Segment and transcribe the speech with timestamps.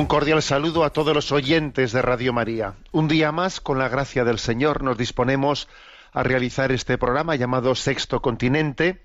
[0.00, 2.72] Un cordial saludo a todos los oyentes de Radio María.
[2.90, 5.68] Un día más, con la gracia del Señor, nos disponemos
[6.14, 9.04] a realizar este programa llamado Sexto Continente,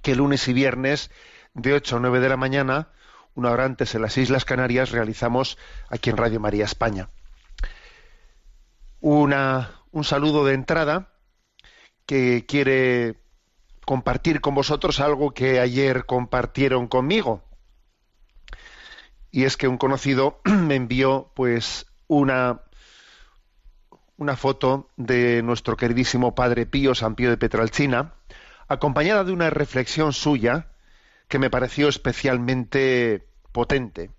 [0.00, 1.10] que lunes y viernes
[1.54, 2.90] de 8 a 9 de la mañana,
[3.34, 7.08] una hora antes en las Islas Canarias, realizamos aquí en Radio María España.
[9.00, 11.14] Una, un saludo de entrada
[12.06, 13.16] que quiere
[13.84, 17.42] compartir con vosotros algo que ayer compartieron conmigo
[19.32, 22.60] y es que un conocido me envió pues una
[24.18, 28.14] una foto de nuestro queridísimo padre Pío San Pío de Petralcina
[28.68, 30.68] acompañada de una reflexión suya
[31.26, 34.10] que me pareció especialmente potente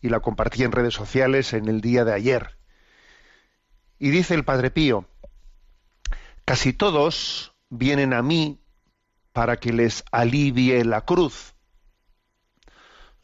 [0.00, 2.58] y la compartí en redes sociales en el día de ayer.
[3.98, 5.08] Y dice el padre Pío
[6.44, 8.60] casi todos vienen a mí
[9.32, 11.55] para que les alivie la cruz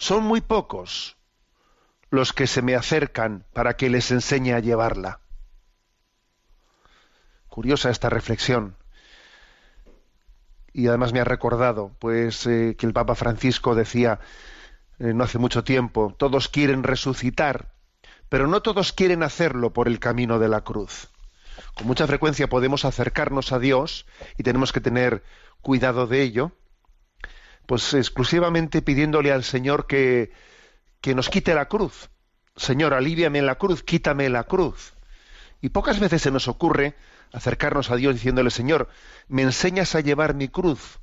[0.03, 1.17] son muy pocos
[2.11, 5.21] los que se me acercan para que les enseñe a llevarla.
[7.47, 8.77] Curiosa esta reflexión.
[10.73, 14.19] Y además me ha recordado, pues, eh, que el Papa Francisco decía
[14.99, 17.73] eh, no hace mucho tiempo, todos quieren resucitar,
[18.29, 21.11] pero no todos quieren hacerlo por el camino de la cruz.
[21.77, 24.05] Con mucha frecuencia podemos acercarnos a Dios
[24.37, 25.23] y tenemos que tener
[25.61, 26.51] cuidado de ello,
[27.67, 30.33] pues exclusivamente pidiéndole al Señor que,
[31.01, 32.11] que nos quite la cruz.
[32.57, 34.95] Señor, aliviame la cruz, quítame la cruz.
[35.61, 36.97] Y pocas veces se nos ocurre
[37.33, 38.89] acercarnos a Dios diciéndole, Señor,
[39.29, 40.99] me enseñas a llevar mi cruz,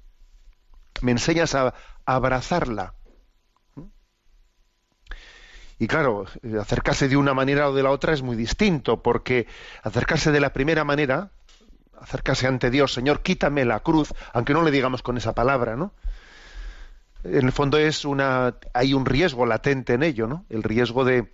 [1.01, 1.73] me enseñas a, a
[2.05, 2.93] abrazarla.
[5.81, 6.25] Y claro,
[6.59, 9.47] acercarse de una manera o de la otra es muy distinto, porque
[9.81, 11.31] acercarse de la primera manera,
[11.97, 15.93] acercarse ante Dios, Señor, quítame la cruz, aunque no le digamos con esa palabra, ¿no?
[17.23, 21.31] En el fondo es una hay un riesgo latente en ello no el riesgo de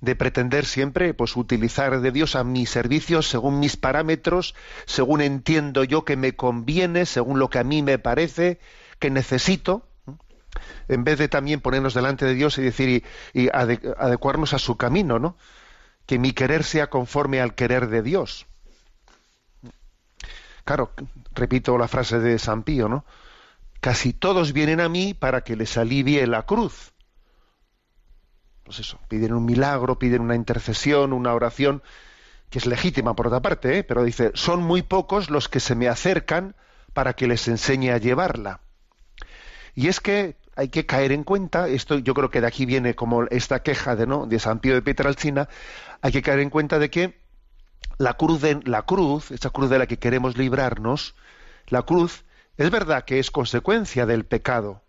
[0.00, 4.54] de pretender siempre pues utilizar de Dios a mi servicio según mis parámetros
[4.86, 8.60] según entiendo yo que me conviene según lo que a mí me parece
[8.98, 9.86] que necesito
[10.88, 13.04] en vez de también ponernos delante de Dios y decir
[13.34, 15.36] y, y ade- adecuarnos a su camino no
[16.06, 18.46] que mi querer sea conforme al querer de Dios.
[20.64, 20.92] Claro
[21.34, 23.04] repito la frase de San Pío no
[23.84, 26.94] casi todos vienen a mí para que les alivie la cruz.
[28.62, 31.82] Pues eso, piden un milagro, piden una intercesión, una oración,
[32.48, 33.84] que es legítima por otra parte, ¿eh?
[33.84, 36.56] pero dice, son muy pocos los que se me acercan
[36.94, 38.60] para que les enseñe a llevarla.
[39.74, 42.94] Y es que hay que caer en cuenta, esto yo creo que de aquí viene
[42.94, 44.24] como esta queja de, ¿no?
[44.24, 45.50] de San Pío de Pietralcina,
[46.00, 47.20] hay que caer en cuenta de que
[47.98, 51.14] la cruz, de, la cruz, esa cruz de la que queremos librarnos,
[51.66, 52.24] la cruz
[52.56, 54.82] es verdad que es consecuencia del pecado.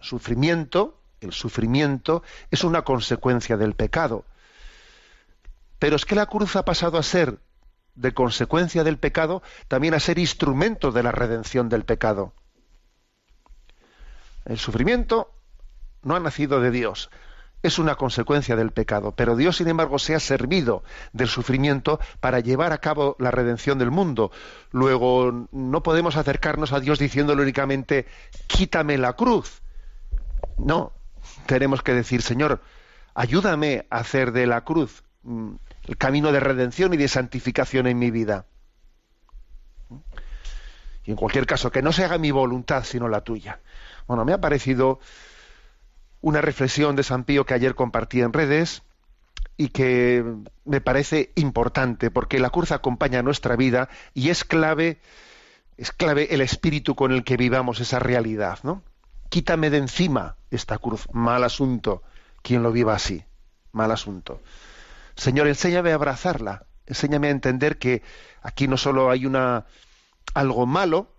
[0.00, 4.24] Sufrimiento, el sufrimiento es una consecuencia del pecado.
[5.78, 7.38] Pero es que la cruz ha pasado a ser,
[7.94, 12.32] de consecuencia del pecado, también a ser instrumento de la redención del pecado.
[14.44, 15.32] El sufrimiento
[16.02, 17.10] no ha nacido de Dios,
[17.62, 20.82] es una consecuencia del pecado, pero Dios, sin embargo, se ha servido
[21.12, 24.30] del sufrimiento para llevar a cabo la redención del mundo.
[24.70, 28.06] Luego, no podemos acercarnos a Dios diciéndole únicamente,
[28.46, 29.62] quítame la cruz.
[30.56, 30.92] No,
[31.46, 32.62] tenemos que decir, Señor,
[33.14, 35.54] ayúdame a hacer de la cruz mm,
[35.88, 38.46] el camino de redención y de santificación en mi vida.
[41.04, 43.60] Y en cualquier caso, que no se haga mi voluntad sino la tuya.
[44.06, 45.00] Bueno, me ha parecido
[46.20, 48.82] una reflexión de San Pío que ayer compartí en redes
[49.56, 50.24] y que
[50.64, 55.00] me parece importante porque la cruz acompaña nuestra vida y es clave
[55.76, 58.82] es clave el espíritu con el que vivamos esa realidad, ¿no?
[59.30, 62.02] Quítame de encima esta cruz, mal asunto
[62.42, 63.24] quien lo viva así,
[63.72, 64.42] mal asunto.
[65.14, 68.02] Señor, enséñame a abrazarla, enséñame a entender que
[68.42, 69.66] aquí no solo hay una
[70.34, 71.14] algo malo,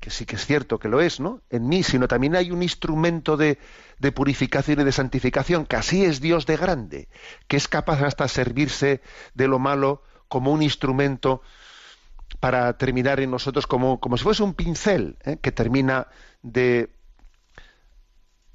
[0.00, 1.40] que sí que es cierto que lo es, ¿no?
[1.50, 3.58] En mí, sino también hay un instrumento de,
[3.98, 7.08] de purificación y de santificación, que así es Dios de grande,
[7.48, 9.00] que es capaz hasta servirse
[9.34, 11.42] de lo malo como un instrumento
[12.40, 15.38] para terminar en nosotros como, como si fuese un pincel ¿eh?
[15.40, 16.08] que termina
[16.42, 16.90] de,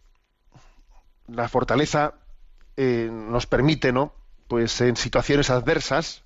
[1.28, 2.14] la fortaleza
[2.76, 4.12] eh, nos permite, ¿no?
[4.48, 6.24] Pues en situaciones adversas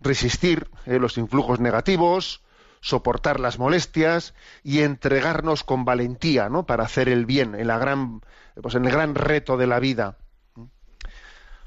[0.00, 2.40] resistir eh, los influjos negativos,
[2.80, 4.32] soportar las molestias
[4.64, 6.64] y entregarnos con valentía, ¿no?
[6.64, 8.22] Para hacer el bien en la gran,
[8.62, 10.16] pues en el gran reto de la vida.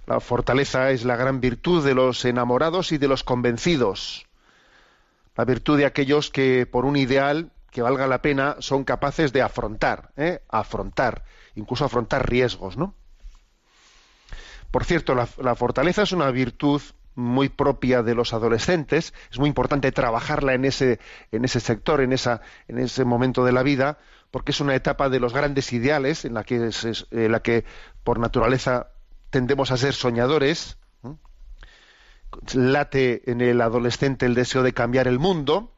[0.07, 4.25] La fortaleza es la gran virtud de los enamorados y de los convencidos.
[5.37, 9.41] La virtud de aquellos que por un ideal que valga la pena son capaces de
[9.41, 10.43] afrontar, ¿eh?
[10.47, 11.23] afrontar,
[11.55, 12.93] incluso afrontar riesgos, ¿no?
[14.69, 16.81] Por cierto, la, fortaleza es una virtud
[17.15, 19.13] muy propia de los adolescentes.
[19.31, 20.99] Es muy importante trabajarla en ese,
[21.31, 23.99] en ese sector, en, esa, en ese momento de la vida,
[24.31, 27.65] porque es una etapa de los grandes ideales en la que, es, en la que
[28.03, 28.87] por naturaleza
[29.29, 30.77] tendemos a ser soñadores.
[32.55, 35.73] Late en el adolescente el deseo de cambiar el mundo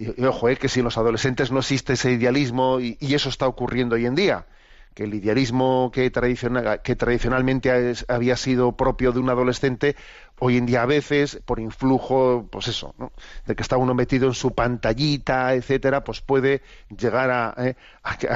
[0.00, 3.46] y, ojo, eh, que si en los adolescentes no existe ese idealismo, y, eso está
[3.46, 4.46] ocurriendo hoy en día,
[4.94, 9.96] que el idealismo que, que tradicionalmente había sido propio de un adolescente,
[10.38, 13.12] hoy en día a veces, por influjo, pues eso, ¿no?
[13.44, 17.76] de que está uno metido en su pantallita, etcétera, pues puede llegar a, eh,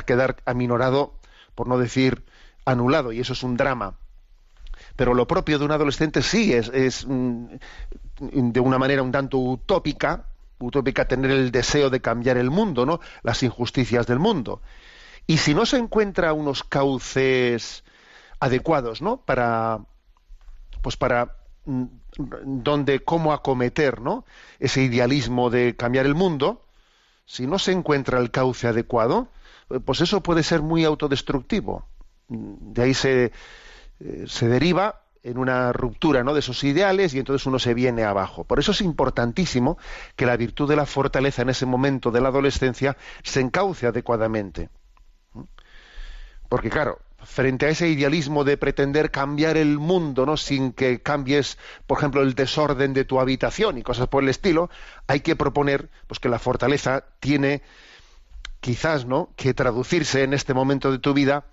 [0.04, 1.14] quedar aminorado,
[1.54, 2.24] por no decir
[2.66, 3.96] anulado, y eso es un drama.
[4.96, 7.46] Pero lo propio de un adolescente sí es, es mm,
[8.20, 10.26] de una manera un tanto utópica,
[10.64, 13.00] utópica tener el deseo de cambiar el mundo, ¿no?
[13.22, 14.60] Las injusticias del mundo.
[15.26, 17.84] Y si no se encuentra unos cauces
[18.40, 19.18] adecuados, ¿no?
[19.18, 19.80] Para
[20.82, 21.84] pues para mm,
[22.44, 24.24] donde cómo acometer, ¿no?
[24.58, 26.62] Ese idealismo de cambiar el mundo,
[27.24, 29.28] si no se encuentra el cauce adecuado,
[29.84, 31.86] pues eso puede ser muy autodestructivo.
[32.28, 33.32] De ahí se,
[34.00, 36.34] eh, se deriva en una ruptura ¿no?
[36.34, 38.44] de esos ideales y entonces uno se viene abajo.
[38.44, 39.78] Por eso es importantísimo
[40.16, 44.68] que la virtud de la fortaleza en ese momento de la adolescencia se encauce adecuadamente.
[46.50, 50.36] Porque claro, frente a ese idealismo de pretender cambiar el mundo, ¿no?
[50.36, 54.68] sin que cambies, por ejemplo, el desorden de tu habitación y cosas por el estilo,
[55.06, 57.62] hay que proponer pues que la fortaleza tiene
[58.60, 61.44] quizás, ¿no?, que traducirse en este momento de tu vida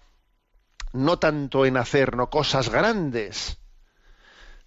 [0.93, 2.29] no tanto en hacer ¿no?
[2.29, 3.60] cosas grandes,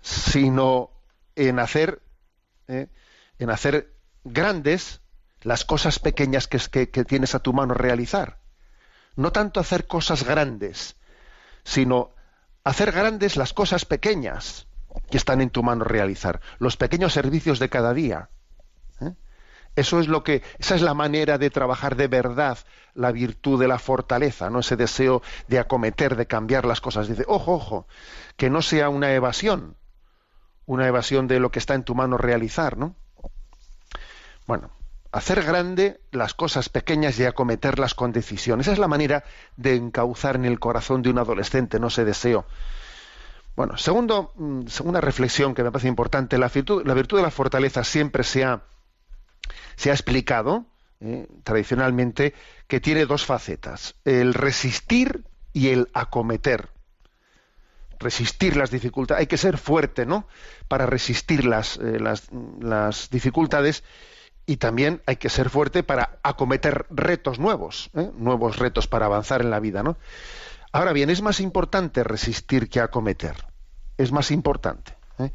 [0.04, 0.90] sino
[1.34, 2.02] en hacer,
[2.68, 2.88] ¿eh?
[3.38, 5.00] en hacer grandes
[5.40, 8.38] las cosas pequeñas que, tienes a tu mano realizar.
[9.16, 10.96] No tanto hacer cosas grandes,
[11.64, 12.14] sino
[12.64, 14.66] hacer grandes las cosas pequeñas
[15.10, 18.28] que están en tu mano realizar, los pequeños servicios de cada día.
[19.00, 19.14] ¿eh?
[19.74, 22.58] Eso es lo que, esa es la manera de trabajar de verdad
[22.92, 27.08] la virtud de la fortaleza, no ese deseo de acometer, de cambiar las cosas.
[27.08, 27.86] Dice, ojo, ojo,
[28.36, 29.76] que no sea una evasión,
[30.66, 32.94] una evasión de lo que está en tu mano realizar, ¿no?
[34.46, 34.70] Bueno,
[35.12, 38.60] hacer grande las cosas pequeñas y acometerlas con decisión.
[38.60, 39.24] Esa es la manera
[39.56, 42.46] de encauzar en el corazón de un adolescente, no ese deseo.
[43.56, 47.30] Bueno, segundo, mm, segunda reflexión que me parece importante, la virtud, la virtud de la
[47.30, 48.62] fortaleza siempre se ha,
[49.76, 50.66] se ha explicado
[51.00, 52.34] eh, tradicionalmente
[52.66, 56.73] que tiene dos facetas, el resistir y el acometer
[58.04, 60.28] resistir las dificultades, hay que ser fuerte, ¿no?
[60.68, 62.28] Para resistir las, eh, las,
[62.60, 63.82] las dificultades
[64.46, 68.10] y también hay que ser fuerte para acometer retos nuevos, ¿eh?
[68.16, 69.96] nuevos retos para avanzar en la vida, ¿no?
[70.70, 73.36] Ahora bien, es más importante resistir que acometer.
[73.96, 74.96] Es más importante.
[75.18, 75.30] ¿eh?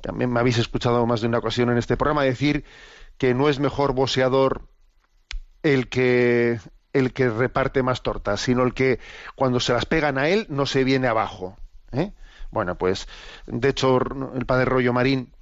[0.00, 2.64] También me habéis escuchado más de una ocasión en este programa decir
[3.16, 4.62] que no es mejor boxeador
[5.62, 6.58] el que
[6.92, 8.98] el que reparte más tortas, sino el que
[9.36, 11.56] cuando se las pegan a él no se viene abajo.
[11.92, 12.12] ¿Eh?
[12.50, 13.06] Bueno, pues
[13.46, 13.98] de hecho
[14.34, 15.32] el padre Rollo Marín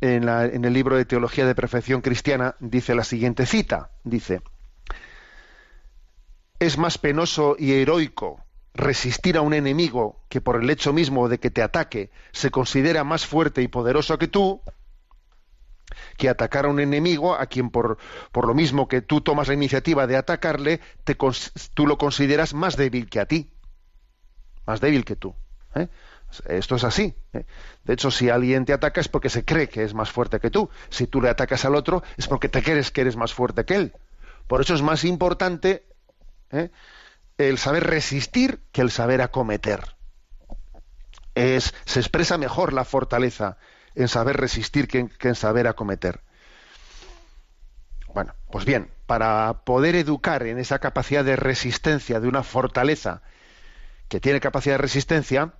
[0.00, 4.42] en, la- en el libro de Teología de Perfección Cristiana dice la siguiente cita, dice,
[6.60, 11.38] es más penoso y heroico resistir a un enemigo que por el hecho mismo de
[11.40, 14.62] que te ataque se considera más fuerte y poderoso que tú,
[16.16, 17.98] que atacar a un enemigo a quien por,
[18.32, 21.16] por lo mismo que tú tomas la iniciativa de atacarle, te
[21.74, 23.50] tú lo consideras más débil que a ti,
[24.66, 25.34] más débil que tú.
[25.74, 25.88] ¿Eh?
[26.46, 27.14] Esto es así.
[27.32, 27.44] ¿eh?
[27.84, 30.50] De hecho, si alguien te ataca es porque se cree que es más fuerte que
[30.50, 30.70] tú.
[30.88, 33.74] Si tú le atacas al otro es porque te crees que eres más fuerte que
[33.74, 33.92] él.
[34.46, 35.84] Por eso es más importante
[36.50, 36.70] ¿eh?
[37.38, 39.96] el saber resistir que el saber acometer.
[41.34, 43.56] Es, se expresa mejor la fortaleza
[43.94, 46.20] en saber resistir que en, que en saber acometer.
[48.12, 53.22] Bueno, pues bien, para poder educar en esa capacidad de resistencia de una fortaleza
[54.08, 55.54] que tiene capacidad de resistencia,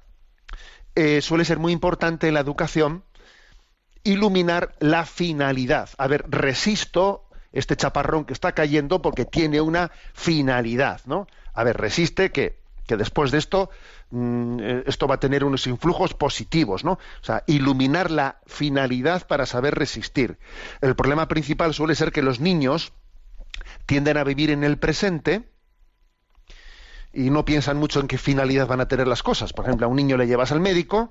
[0.95, 3.05] eh, suele ser muy importante en la educación
[4.03, 5.91] iluminar la finalidad.
[5.99, 11.27] A ver, resisto este chaparrón que está cayendo porque tiene una finalidad, ¿no?
[11.53, 13.71] A ver, resiste que, que después de esto
[14.11, 16.93] mm, eh, esto va a tener unos influjos positivos, ¿no?
[16.93, 20.39] O sea, iluminar la finalidad para saber resistir.
[20.81, 22.93] El problema principal suele ser que los niños
[23.87, 25.51] tienden a vivir en el presente
[27.13, 29.53] y no piensan mucho en qué finalidad van a tener las cosas.
[29.53, 31.11] Por ejemplo, a un niño le llevas al médico,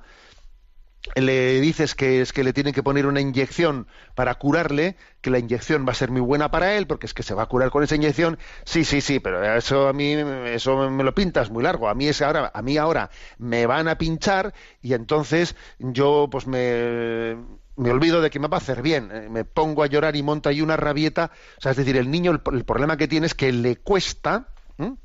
[1.15, 5.39] le dices que es que le tienen que poner una inyección para curarle, que la
[5.39, 7.71] inyección va a ser muy buena para él, porque es que se va a curar
[7.71, 8.37] con esa inyección.
[8.65, 11.89] Sí, sí, sí, pero eso a mí eso me lo pintas muy largo.
[11.89, 16.47] A mí es ahora, a mí ahora me van a pinchar y entonces yo pues
[16.47, 17.37] me
[17.75, 20.21] me olvido de que me va a hacer bien, eh, me pongo a llorar y
[20.21, 21.31] monta ahí una rabieta.
[21.57, 24.49] O sea, es decir, el niño el, el problema que tiene es que le cuesta
[24.79, 24.97] ¿m?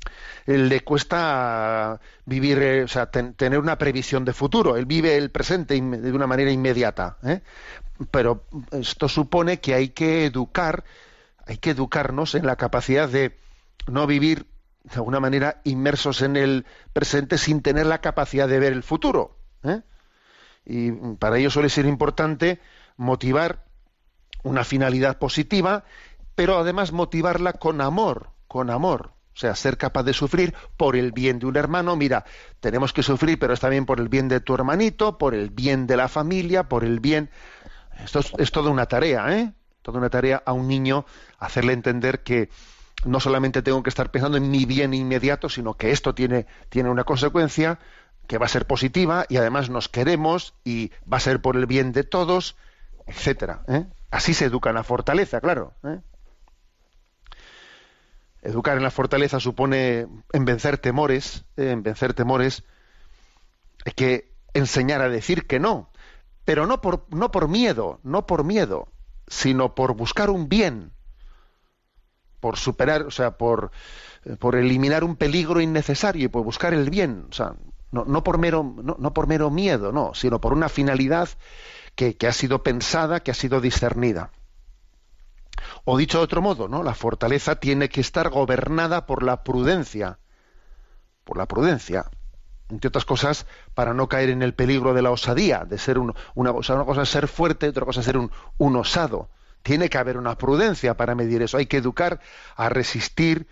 [0.45, 4.77] le cuesta vivir, eh, o sea, ten- tener una previsión de futuro.
[4.77, 7.17] Él vive el presente de una manera inmediata.
[7.23, 7.41] ¿eh?
[8.11, 10.83] Pero esto supone que hay que educar,
[11.47, 13.37] hay que educarnos en la capacidad de
[13.87, 14.47] no vivir
[14.83, 19.37] de alguna manera inmersos en el presente sin tener la capacidad de ver el futuro.
[19.63, 19.81] ¿eh?
[20.65, 22.59] Y para ello suele ser importante
[22.97, 23.65] motivar
[24.43, 25.85] una finalidad positiva,
[26.35, 29.14] pero además motivarla con amor, con amor.
[29.35, 31.97] O sea, ser capaz de sufrir por el bien de un hermano.
[31.97, 32.23] Mira,
[32.61, 35.87] tenemos que sufrir, pero es también por el bien de tu hermanito, por el bien
[35.87, 37.29] de la familia, por el bien.
[38.01, 39.53] Esto es, toda una tarea, ¿eh?
[39.81, 41.05] Toda una tarea a un niño
[41.37, 42.49] hacerle entender que
[43.03, 46.89] no solamente tengo que estar pensando en mi bien inmediato, sino que esto tiene, tiene
[46.89, 47.79] una consecuencia
[48.27, 51.65] que va a ser positiva y además nos queremos y va a ser por el
[51.65, 52.55] bien de todos,
[53.05, 53.63] etcétera.
[53.67, 53.85] ¿eh?
[54.11, 55.73] Así se educa la fortaleza, claro.
[55.83, 55.99] ¿eh?
[58.45, 62.63] Educar en la fortaleza supone en vencer temores, eh, en vencer temores,
[63.85, 65.89] hay que enseñar a decir que no,
[66.45, 68.87] pero no por, no por miedo, no por miedo,
[69.27, 70.91] sino por buscar un bien,
[72.39, 73.71] por superar, o sea, por,
[74.25, 77.55] eh, por eliminar un peligro innecesario y por buscar el bien, o sea,
[77.91, 81.29] no, por mero, no, no por mero miedo, no, sino por una finalidad
[81.95, 84.31] que, que ha sido pensada, que ha sido discernida.
[85.83, 86.83] O dicho de otro modo, ¿no?
[86.83, 90.19] La fortaleza tiene que estar gobernada por la prudencia,
[91.23, 92.05] por la prudencia,
[92.69, 96.13] entre otras cosas, para no caer en el peligro de la osadía, de ser un-
[96.33, 98.31] una, cosa es ser fuerte, otra cosa es ser un,
[98.75, 99.29] osado.
[99.63, 101.57] Tiene que haber una prudencia para medir eso.
[101.57, 102.21] Hay que educar
[102.55, 103.47] a resistir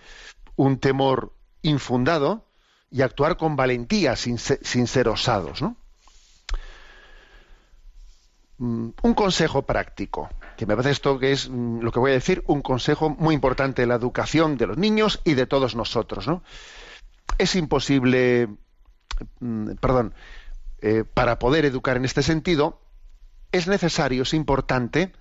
[0.56, 1.34] un temor
[1.64, 2.48] infundado
[2.92, 5.78] y actuar con valentía sin sin ser osados, ¿no?
[8.58, 12.16] Mm, Un consejo práctico, que me parece esto que es mm, lo que voy a
[12.16, 16.28] decir, un consejo muy importante en la educación de los niños y de todos nosotros,
[16.28, 16.44] ¿no?
[17.38, 18.48] Es imposible,
[19.40, 20.14] mm, perdón,
[20.82, 22.80] eh, para poder educar en este sentido,
[23.52, 25.14] es necesario, es importante,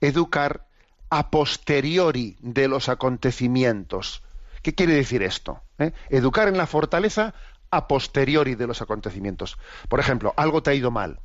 [0.00, 0.66] educar
[1.10, 4.22] a posteriori de los acontecimientos.
[4.62, 5.60] ¿Qué quiere decir esto?
[5.78, 5.92] eh?
[6.10, 7.34] Educar en la fortaleza
[7.70, 9.58] a posteriori de los acontecimientos.
[9.88, 11.20] Por ejemplo, algo te ha ido mal.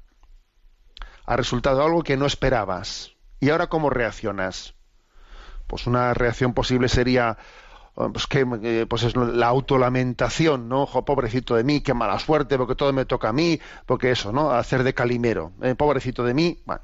[1.25, 3.11] Ha resultado algo que no esperabas.
[3.39, 4.75] ¿Y ahora cómo reaccionas?
[5.67, 7.37] Pues una reacción posible sería
[7.95, 10.83] pues que eh, pues es la autolamentación, ¿no?
[10.83, 14.31] Ojo, pobrecito de mí, qué mala suerte, porque todo me toca a mí, porque eso,
[14.31, 14.51] ¿no?
[14.51, 16.81] Hacer de calimero, eh, pobrecito de mí, bueno.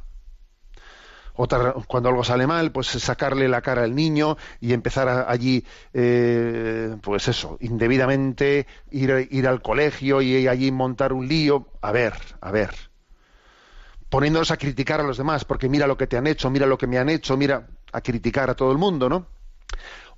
[1.88, 7.30] Cuando algo sale mal, pues sacarle la cara al niño y empezar allí, eh, pues
[7.30, 11.68] eso, indebidamente ir, ir al colegio y allí montar un lío.
[11.82, 12.89] A ver, a ver.
[14.10, 16.78] Poniéndonos a criticar a los demás, porque mira lo que te han hecho, mira lo
[16.78, 19.28] que me han hecho, mira a criticar a todo el mundo, ¿no?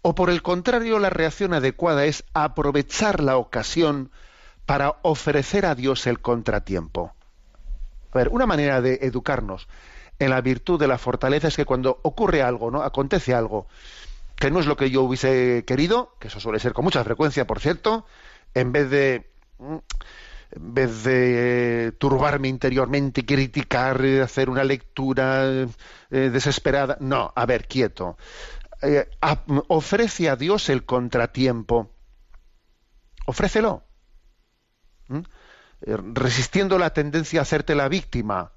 [0.02, 4.12] O por el contrario, la reacción adecuada es aprovechar la ocasión
[4.66, 7.14] para ofrecer a Dios el contratiempo.
[8.12, 9.68] A ver, una manera de educarnos
[10.20, 12.84] en la virtud de la fortaleza es que cuando ocurre algo, ¿no?
[12.84, 13.68] Acontece algo
[14.36, 17.46] que no es lo que yo hubiese querido, que eso suele ser con mucha frecuencia,
[17.46, 18.06] por cierto,
[18.56, 19.30] en vez de
[19.60, 19.76] mm,
[20.51, 25.67] en vez de eh, turbarme interiormente, criticar, eh, hacer una lectura eh,
[26.10, 28.17] desesperada, no, a ver, quieto.
[29.67, 31.91] Ofrece a Dios el contratiempo.
[33.25, 33.84] Ofrécelo.
[35.08, 35.22] ¿Mm?
[36.13, 38.51] Resistiendo la tendencia a hacerte la víctima.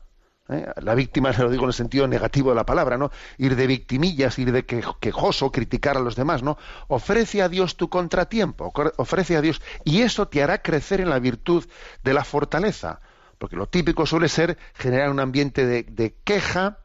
[0.49, 0.67] ¿Eh?
[0.83, 3.11] La víctima, lo digo en el sentido negativo de la palabra, ¿no?
[3.39, 6.59] Ir de victimillas, ir de que- quejoso, criticar a los demás, ¿no?
[6.89, 11.19] Ofrece a Dios tu contratiempo, ofrece a Dios, y eso te hará crecer en la
[11.19, 11.65] virtud
[12.03, 13.01] de la fortaleza.
[13.39, 16.79] Porque lo típico suele ser generar un ambiente de, queja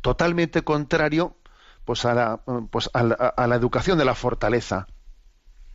[0.00, 1.36] totalmente contrario
[1.84, 4.86] pues a la, pues a la, a la educación de la fortaleza.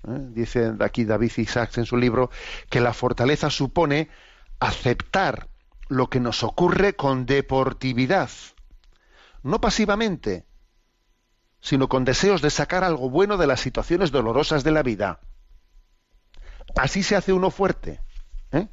[0.07, 0.27] ¿Eh?
[0.31, 2.31] Dice aquí David Isaacs en su libro
[2.69, 4.09] que la fortaleza supone
[4.59, 5.49] aceptar
[5.89, 8.29] lo que nos ocurre con deportividad,
[9.43, 10.46] no pasivamente,
[11.60, 15.19] sino con deseos de sacar algo bueno de las situaciones dolorosas de la vida.
[16.75, 18.00] Así se hace uno fuerte.
[18.51, 18.67] ¿eh?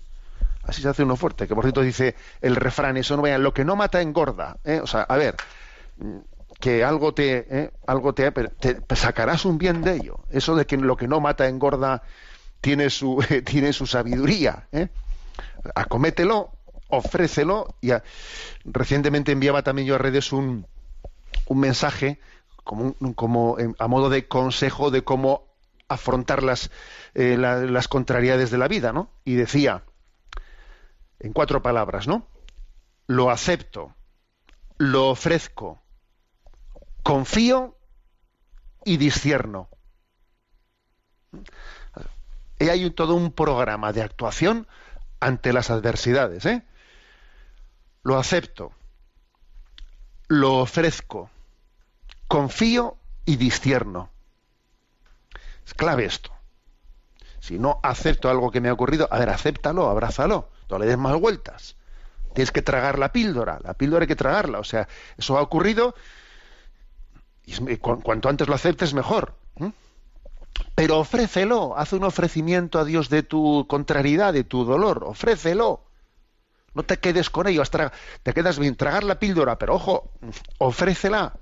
[0.62, 1.49] Así se hace uno fuerte.
[1.49, 4.58] Que por cierto dice el refrán, eso no vean, lo que no mata engorda.
[4.62, 4.80] ¿eh?
[4.80, 5.35] O sea, a ver,
[6.61, 7.73] que algo te, ¿eh?
[7.87, 10.20] algo te, te sacarás un bien de ello.
[10.30, 12.02] Eso de que lo que no mata engorda
[12.61, 14.68] tiene su, tiene su sabiduría.
[14.73, 14.88] ¿eh?
[15.75, 16.55] Acomételo,
[16.88, 17.75] ofrécelo.
[17.81, 17.90] Y
[18.64, 20.66] recientemente enviaba también yo a redes un,
[21.46, 22.20] un mensaje
[22.64, 25.44] como, un- como en- a modo de consejo de cómo
[25.88, 26.70] afrontar las,
[27.14, 29.11] eh, la- las contrariedades de la vida, ¿no?
[29.25, 29.85] Y decía,
[31.20, 32.27] en cuatro palabras, ¿no?
[33.07, 33.94] Lo acepto,
[34.79, 35.83] lo ofrezco,
[37.03, 37.77] confío
[38.85, 39.68] y discierno.
[42.59, 44.66] Y hay todo un programa de actuación
[45.20, 46.62] ante las adversidades, ¿eh?
[48.07, 48.71] Lo acepto,
[50.29, 51.29] lo ofrezco,
[52.29, 54.11] confío y discierno.
[55.66, 56.31] Es clave esto.
[57.40, 60.97] Si no acepto algo que me ha ocurrido, a ver, acéptalo, abrázalo, no le des
[60.97, 61.75] más vueltas.
[62.33, 64.61] Tienes que tragar la píldora, la píldora hay que tragarla.
[64.61, 64.87] O sea,
[65.19, 65.97] eso ha ocurrido
[67.45, 69.35] y cu- cuanto antes lo aceptes, mejor.
[69.57, 69.73] ¿eh?
[70.77, 75.83] Pero ofrécelo, haz un ofrecimiento a Dios de tu contrariedad, de tu dolor, ofrécelo.
[76.76, 77.62] No te quedes con ello,
[78.22, 80.12] te quedas bien, tragar la píldora, pero ojo,
[80.58, 81.40] ofrécela,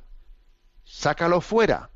[0.84, 1.90] sácalo fuera,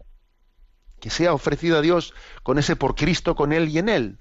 [0.99, 4.19] que sea ofrecido a Dios con ese por Cristo, con Él y en Él.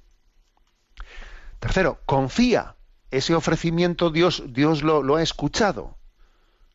[1.60, 2.76] Tercero, confía,
[3.10, 5.98] ese ofrecimiento Dios, Dios lo, lo ha escuchado,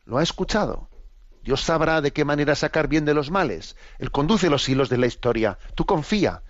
[0.03, 0.89] lo ha escuchado.
[1.43, 3.77] Dios sabrá de qué manera sacar bien de los males.
[3.99, 5.59] Él conduce los hilos de la historia.
[5.75, 6.43] Tú confía.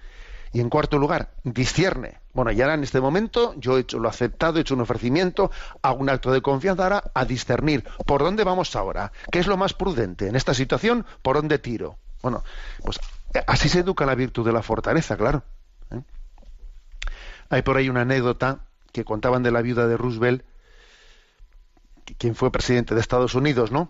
[0.54, 2.20] Y en cuarto lugar, discierne.
[2.32, 4.82] Bueno, y ahora en este momento yo he hecho lo he aceptado, he hecho un
[4.82, 5.50] ofrecimiento,
[5.82, 7.84] hago un acto de confianza ahora a discernir.
[8.06, 9.12] ¿Por dónde vamos ahora?
[9.32, 10.28] ¿Qué es lo más prudente?
[10.28, 11.98] En esta situación, ¿por dónde tiro?
[12.22, 12.44] Bueno,
[12.84, 13.00] pues
[13.34, 15.44] eh, así se educa la virtud de la fortaleza, claro.
[15.90, 16.02] ¿eh?
[17.50, 18.60] Hay por ahí una anécdota
[18.92, 20.44] que contaban de la viuda de Roosevelt,
[22.20, 23.90] quien fue presidente de Estados Unidos, ¿no?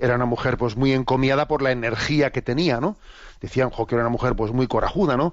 [0.00, 2.96] Era una mujer pues muy encomiada por la energía que tenía, ¿no?
[3.40, 5.32] Decían jo, que era una mujer pues muy corajuda, ¿no?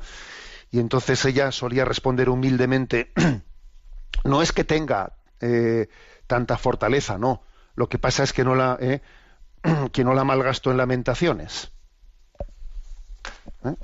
[0.72, 3.12] Y entonces ella solía responder humildemente,
[4.24, 5.90] no es que tenga eh,
[6.28, 7.42] tanta fortaleza, no.
[7.76, 9.02] Lo que pasa es que no la eh,
[9.92, 11.72] que no la malgastó en lamentaciones.
[13.64, 13.76] ¿Eh?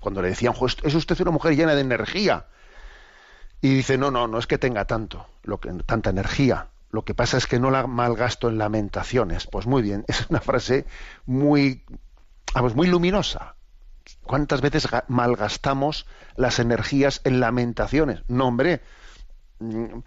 [0.00, 2.46] Cuando le decían, "Jo, es usted una mujer llena de energía.
[3.60, 6.68] Y dice, no, no, no es que tenga tanto, lo que, tanta energía.
[6.96, 9.46] Lo que pasa es que no la malgasto en lamentaciones.
[9.46, 10.86] Pues muy bien, es una frase
[11.26, 11.84] muy,
[12.54, 13.56] vamos, muy luminosa.
[14.24, 16.06] ¿Cuántas veces ga- malgastamos
[16.36, 18.22] las energías en lamentaciones?
[18.28, 18.80] No, hombre,
[19.58, 19.98] mm,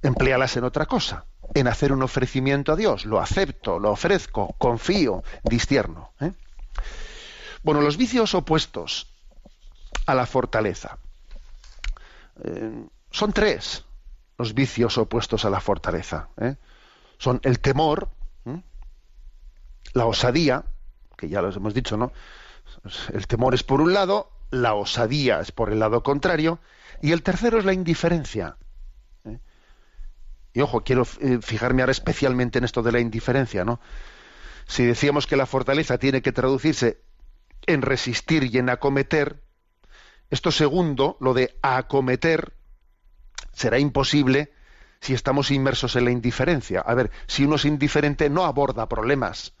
[0.00, 3.04] emplealas en otra cosa, en hacer un ofrecimiento a Dios.
[3.04, 6.14] Lo acepto, lo ofrezco, confío, discierno.
[6.20, 6.32] ¿eh?
[7.62, 9.12] Bueno, los vicios opuestos
[10.06, 10.96] a la fortaleza.
[12.42, 13.84] Eh, son tres
[14.44, 16.28] los vicios opuestos a la fortaleza.
[16.38, 16.56] ¿eh?
[17.16, 18.10] Son el temor,
[18.44, 18.60] ¿eh?
[19.94, 20.66] la osadía,
[21.16, 22.12] que ya los hemos dicho, ¿no?
[23.14, 26.58] El temor es por un lado, la osadía es por el lado contrario,
[27.00, 28.58] y el tercero es la indiferencia.
[29.24, 29.38] ¿eh?
[30.52, 33.80] Y ojo, quiero fijarme ahora especialmente en esto de la indiferencia, ¿no?
[34.66, 37.02] Si decíamos que la fortaleza tiene que traducirse
[37.66, 39.42] en resistir y en acometer,
[40.28, 42.52] esto segundo, lo de acometer,
[43.54, 44.52] será imposible
[45.00, 46.80] si estamos inmersos en la indiferencia.
[46.80, 49.54] A ver, si uno es indiferente, no aborda problemas,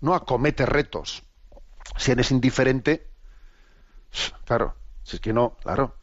[0.00, 1.22] no acomete retos.
[1.96, 3.08] Si eres indiferente,
[4.44, 5.96] claro, si es que no, claro.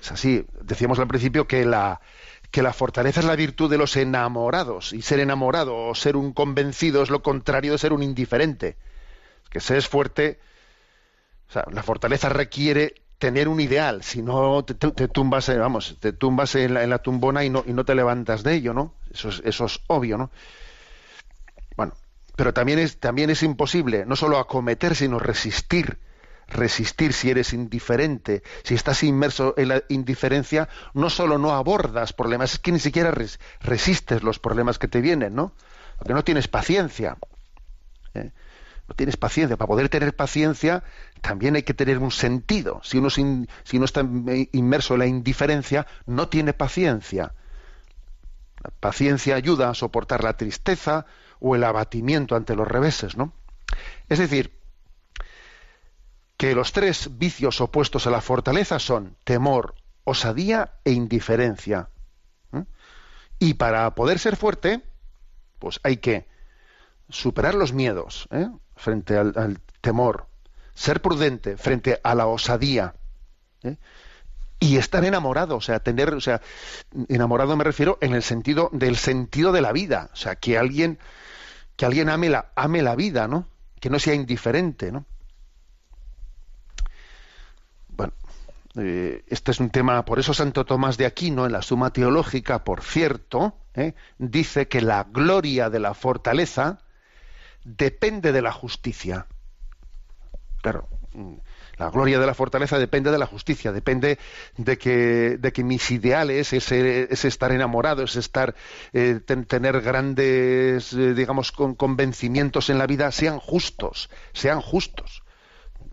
[0.00, 0.46] Es así.
[0.62, 2.00] Decíamos al principio que la,
[2.50, 6.32] que la fortaleza es la virtud de los enamorados, y ser enamorado o ser un
[6.32, 8.76] convencido es lo contrario de ser un indiferente.
[9.50, 10.40] Que se fuerte,
[11.48, 14.74] o sea, la fortaleza requiere tener un ideal, si no te,
[15.06, 17.94] tumbas, eh, vamos, te tumbas en la, en la, tumbona y no, y no te
[17.94, 18.96] levantas de ello, ¿no?
[19.12, 20.32] Eso es, eso es obvio, ¿no?
[21.76, 21.92] Bueno,
[22.34, 26.00] pero también es, también es imposible no solo acometer, sino resistir.
[26.48, 32.54] Resistir si eres indiferente, si estás inmerso en la indiferencia, no solo no abordas problemas,
[32.54, 35.54] es que ni siquiera res, resistes los problemas que te vienen, ¿no?
[35.96, 37.18] Porque no tienes paciencia.
[38.14, 38.32] ¿eh?
[38.88, 39.56] no tienes paciencia.
[39.56, 40.82] Para poder tener paciencia
[41.22, 42.80] también hay que tener un sentido.
[42.84, 44.06] Si uno, está
[44.52, 47.32] inmerso en la indiferencia, no tiene paciencia.
[48.62, 51.06] La paciencia ayuda a soportar la tristeza
[51.40, 53.32] o el abatimiento ante los reveses, ¿no?
[54.08, 54.52] Es decir,
[56.36, 61.88] que los tres vicios opuestos a la fortaleza son temor, osadía e indiferencia.
[62.52, 62.64] ¿eh?
[63.38, 64.82] Y para poder ser fuerte,
[65.60, 66.26] pues hay que
[67.08, 68.48] superar los miedos ¿eh?
[68.74, 70.26] frente al, temor,
[70.74, 72.94] ser prudente frente a la osadía
[73.62, 73.76] ¿eh?
[74.60, 76.40] y estar enamorado, o sea, tener, o sea,
[77.08, 80.98] enamorado me refiero en el sentido del sentido de la vida, o sea, que alguien
[81.76, 83.48] que alguien ame la ame la vida, ¿no?
[83.80, 85.04] Que no sea indiferente, ¿no?
[87.88, 88.12] Bueno,
[88.76, 92.62] eh, este es un tema, por eso Santo Tomás de Aquino, en la Suma Teológica,
[92.62, 93.94] por cierto, ¿eh?
[94.18, 96.78] dice que la gloria de la fortaleza
[97.64, 99.26] depende de la justicia.
[100.62, 100.88] Claro,
[101.76, 104.18] la gloria de la fortaleza depende de la justicia, depende
[104.56, 108.54] de que, de que mis ideales es, es estar enamorado, es estar,
[108.92, 115.24] eh, ten, tener grandes, eh, digamos, con, convencimientos en la vida, sean justos, sean justos.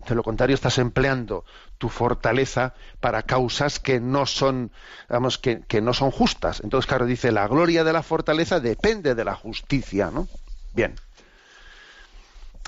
[0.07, 1.43] De lo contrario, estás empleando
[1.77, 4.71] tu fortaleza para causas que no son,
[5.09, 6.61] digamos, que, que no son justas.
[6.63, 10.27] Entonces, claro, dice, la gloria de la fortaleza depende de la justicia, ¿no?
[10.73, 10.95] Bien.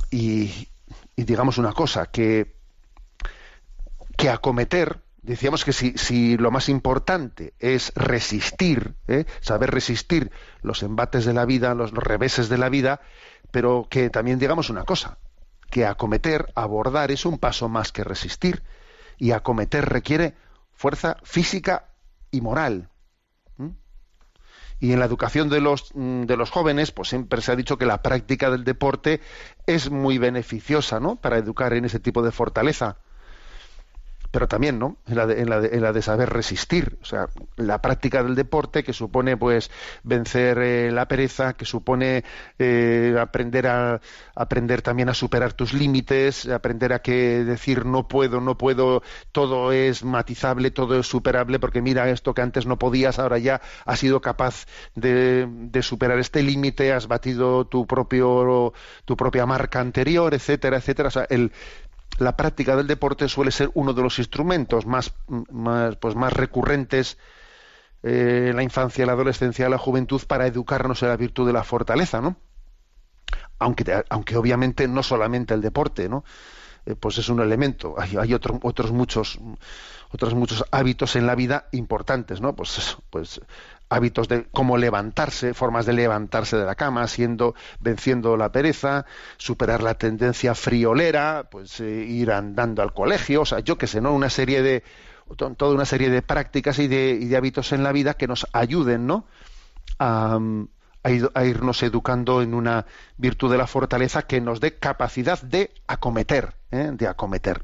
[0.09, 0.67] Y,
[1.21, 2.55] y digamos una cosa, que,
[4.17, 9.25] que acometer, decíamos que si, si, lo más importante es resistir, ¿eh?
[9.39, 10.31] saber resistir
[10.63, 13.01] los embates de la vida, los, los reveses de la vida,
[13.51, 15.19] pero que también digamos una cosa,
[15.69, 18.63] que acometer, abordar es un paso más que resistir,
[19.19, 20.33] y acometer requiere
[20.73, 21.91] fuerza física
[22.31, 22.89] y moral.
[24.81, 27.85] Y en la educación de los, de los jóvenes, pues siempre se ha dicho que
[27.85, 29.21] la práctica del deporte
[29.67, 31.17] es muy beneficiosa, ¿no?
[31.17, 32.97] Para educar en ese tipo de fortaleza.
[34.31, 34.97] Pero también, ¿no?
[35.07, 36.97] En la, de, en, la de, en la de saber resistir.
[37.01, 39.69] O sea, la práctica del deporte que supone, pues,
[40.03, 42.23] vencer eh, la pereza, que supone
[42.57, 43.99] eh, aprender a
[44.35, 49.71] aprender también a superar tus límites, aprender a que decir no puedo, no puedo, todo
[49.71, 53.99] es matizable, todo es superable, porque mira esto que antes no podías, ahora ya has
[53.99, 54.65] sido capaz
[54.95, 58.73] de, de superar este límite, has batido tu propio
[59.05, 61.07] tu propia marca anterior, etcétera, etcétera.
[61.09, 61.51] O sea, el
[62.21, 65.13] la práctica del deporte suele ser uno de los instrumentos más,
[65.99, 67.17] pues más recurrentes
[68.03, 71.63] eh, en la infancia, la adolescencia, la juventud para educarnos en la virtud de la
[71.63, 72.37] fortaleza, ¿no?
[73.59, 76.23] Aunque, aunque obviamente no solamente el deporte, ¿no?
[76.85, 77.95] Eh, pues es un elemento.
[77.97, 79.39] Hay, hay otro, otros muchos
[80.11, 82.55] otros muchos hábitos en la vida importantes, ¿no?
[82.55, 83.41] Pues, pues
[83.91, 89.05] hábitos de cómo levantarse, formas de levantarse de la cama, siendo venciendo la pereza,
[89.37, 93.99] superar la tendencia friolera, pues eh, ir andando al colegio, o sea, yo qué sé,
[93.99, 94.13] ¿no?
[94.13, 94.83] Una serie de
[95.35, 98.47] toda una serie de prácticas y de, y de hábitos en la vida que nos
[98.53, 99.25] ayuden, ¿no?
[99.99, 100.39] A,
[101.03, 102.85] a, irnos educando en una
[103.17, 106.91] virtud de la fortaleza que nos dé capacidad de acometer, ¿eh?
[106.93, 107.63] de acometer.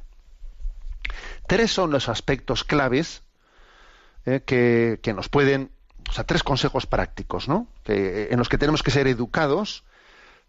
[1.48, 3.24] Tres son los aspectos claves
[4.26, 5.72] eh, que, que, nos pueden,
[6.10, 7.68] o sea, tres consejos prácticos, ¿no?
[7.84, 9.84] Que, en los que tenemos que ser educados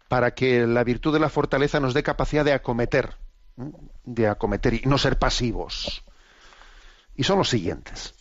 [0.07, 3.15] para que la virtud de la fortaleza nos dé capacidad de acometer,
[3.57, 3.71] ¿eh?
[4.05, 6.03] de acometer y no ser pasivos.
[7.15, 8.13] Y son los siguientes: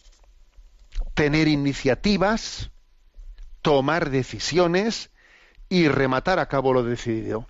[1.15, 2.71] tener iniciativas,
[3.63, 5.11] tomar decisiones
[5.69, 7.47] y rematar a cabo lo decidido.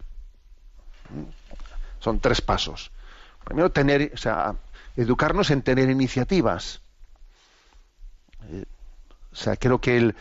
[2.01, 2.90] Son tres pasos.
[3.44, 4.12] Primero tener,
[4.96, 6.83] educarnos en tener iniciativas.
[9.31, 10.14] O sea, creo que el,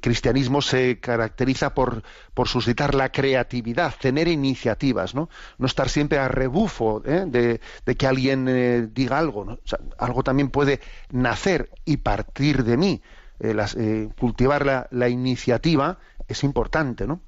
[0.00, 2.02] cristianismo se caracteriza por,
[2.34, 5.30] por suscitar la creatividad, tener iniciativas, ¿no?
[5.58, 7.24] No estar siempre a rebufo ¿eh?
[7.26, 9.44] de, de que alguien eh, diga algo.
[9.44, 9.58] ¿no?
[9.98, 13.02] Algo también puede nacer y partir de mí.
[13.40, 15.98] Eh, cultivar la, la iniciativa
[16.28, 17.20] es importante, ¿no?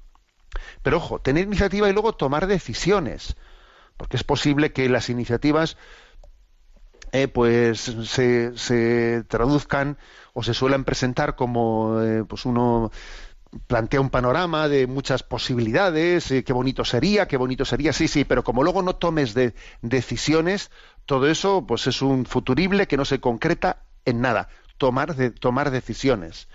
[0.83, 3.35] Pero ojo, tener iniciativa y luego tomar decisiones,
[3.97, 5.77] porque es posible que las iniciativas
[7.33, 9.97] pues se, se traduzcan
[10.35, 12.91] o se suelen presentar como eh, pues uno
[13.67, 18.25] plantea un panorama de muchas posibilidades, eh, qué bonito sería, qué bonito sería, sí, sí,
[18.25, 20.71] pero como luego no tomes de, decisiones,
[21.05, 24.49] todo eso pues es un futurible que no se concreta en nada.
[24.77, 26.49] Tomar, de, tomar decisiones.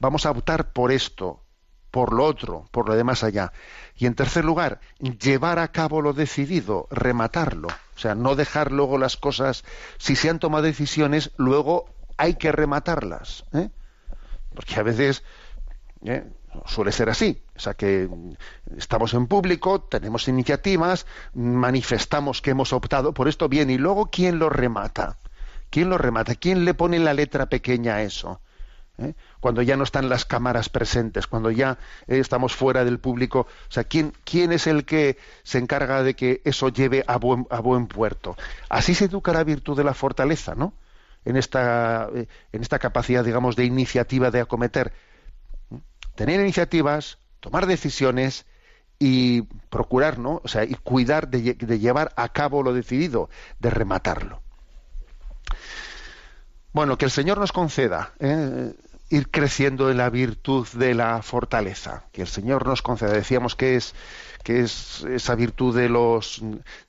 [0.00, 1.44] Vamos a optar por esto,
[1.92, 3.52] por lo otro, por lo de más allá.
[3.94, 7.68] Y en tercer lugar, llevar a cabo lo decidido, rematarlo.
[7.68, 9.62] O sea, no dejar luego las cosas,
[9.98, 13.44] si se han tomado decisiones, luego hay que rematarlas.
[13.54, 13.70] ¿eh?
[14.54, 15.24] Porque a veces
[16.04, 16.24] ¿eh?
[16.66, 17.42] suele ser así.
[17.56, 18.32] O sea, que mm,
[18.76, 24.38] estamos en público, tenemos iniciativas, manifestamos que hemos optado por esto bien, y luego ¿quién
[24.38, 25.18] lo remata?
[25.70, 26.34] ¿Quién lo remata?
[26.34, 28.40] ¿Quién le pone la letra pequeña a eso?
[28.98, 29.14] ¿eh?
[29.40, 33.40] cuando ya no están las cámaras presentes, cuando ya eh, estamos fuera del público.
[33.40, 37.46] O sea, ¿quién, ¿quién es el que se encarga de que eso lleve a buen,
[37.48, 38.36] a buen puerto?
[38.68, 40.74] Así se educa la virtud de la fortaleza, ¿no?
[41.24, 44.92] En esta, eh, en esta capacidad, digamos, de iniciativa de acometer.
[46.14, 48.46] Tener iniciativas, tomar decisiones
[48.98, 50.40] y procurar, ¿no?
[50.44, 54.42] O sea, y cuidar de, lle- de llevar a cabo lo decidido, de rematarlo.
[56.72, 58.72] Bueno, que el Señor nos conceda ¿eh?
[59.08, 62.04] ir creciendo en la virtud de la fortaleza.
[62.12, 63.12] Que el Señor nos conceda.
[63.12, 63.94] Decíamos que es
[64.44, 66.40] que es esa virtud de los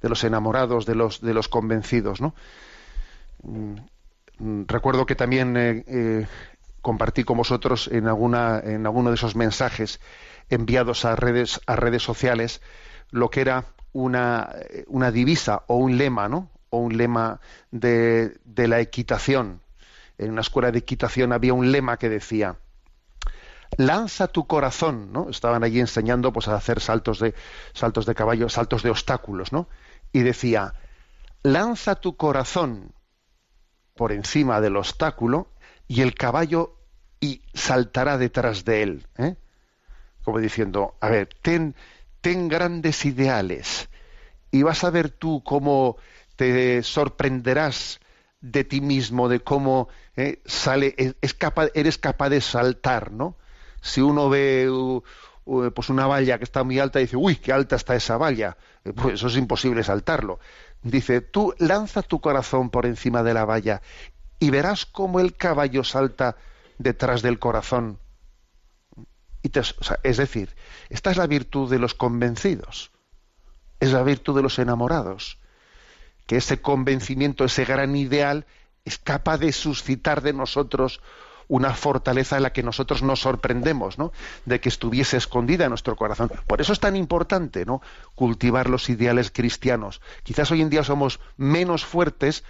[0.01, 2.33] de los enamorados, de los de los convencidos, ¿no?
[4.41, 6.27] Mm, Recuerdo que también eh, eh,
[6.81, 9.99] compartí con vosotros en alguna en alguno de esos mensajes
[10.49, 12.61] enviados a redes a redes sociales
[13.11, 14.49] lo que era una,
[14.87, 16.49] una divisa o un lema, ¿no?
[16.69, 19.61] O un lema de, de la equitación.
[20.17, 22.55] En una escuela de equitación había un lema que decía
[23.77, 25.29] lanza tu corazón, ¿no?
[25.29, 27.35] Estaban allí enseñando pues a hacer saltos de
[27.73, 29.67] saltos de caballo, saltos de obstáculos, ¿no?
[30.13, 30.73] Y decía,
[31.43, 32.93] lanza tu corazón
[34.01, 35.47] por encima del obstáculo
[35.87, 36.75] y el caballo
[37.19, 39.35] y saltará detrás de él, ¿eh?
[40.23, 41.75] Como diciendo, a ver, ten
[42.19, 43.89] ten grandes ideales
[44.49, 45.97] y vas a ver tú cómo
[46.35, 47.99] te sorprenderás
[48.39, 53.35] de ti mismo, de cómo eh, sale, es, capaz, eres capaz de saltar, ¿no?
[53.81, 54.67] Si uno ve
[55.75, 58.57] pues una valla que está muy alta y dice, uy, qué alta está esa valla,
[58.95, 60.39] pues eso es imposible saltarlo.
[60.83, 63.81] Dice, tú lanza tu corazón por encima de la valla
[64.39, 66.37] y verás cómo el caballo salta
[66.79, 67.99] detrás del corazón.
[69.43, 69.51] Y
[70.03, 70.55] es decir,
[70.89, 72.91] esta es la virtud de los convencidos,
[73.79, 75.39] es la virtud de los enamorados,
[76.27, 78.45] que ese convencimiento, ese gran ideal,
[78.85, 81.01] es capaz de suscitar de nosotros
[81.51, 84.13] una fortaleza en la que nosotros nos sorprendemos, ¿no?
[84.45, 86.31] De que estuviese escondida en nuestro corazón.
[86.47, 87.81] Por eso es tan importante, ¿no?
[88.15, 89.99] Cultivar los ideales cristianos.
[90.23, 92.45] Quizás hoy en día somos menos fuertes,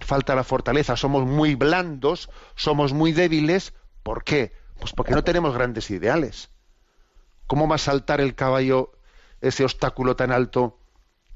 [0.00, 3.74] falta la fortaleza, somos muy blandos, somos muy débiles.
[4.02, 4.54] ¿Por qué?
[4.80, 6.48] Pues porque no tenemos grandes ideales.
[7.46, 8.92] ¿Cómo va a saltar el caballo
[9.42, 10.78] ese obstáculo tan alto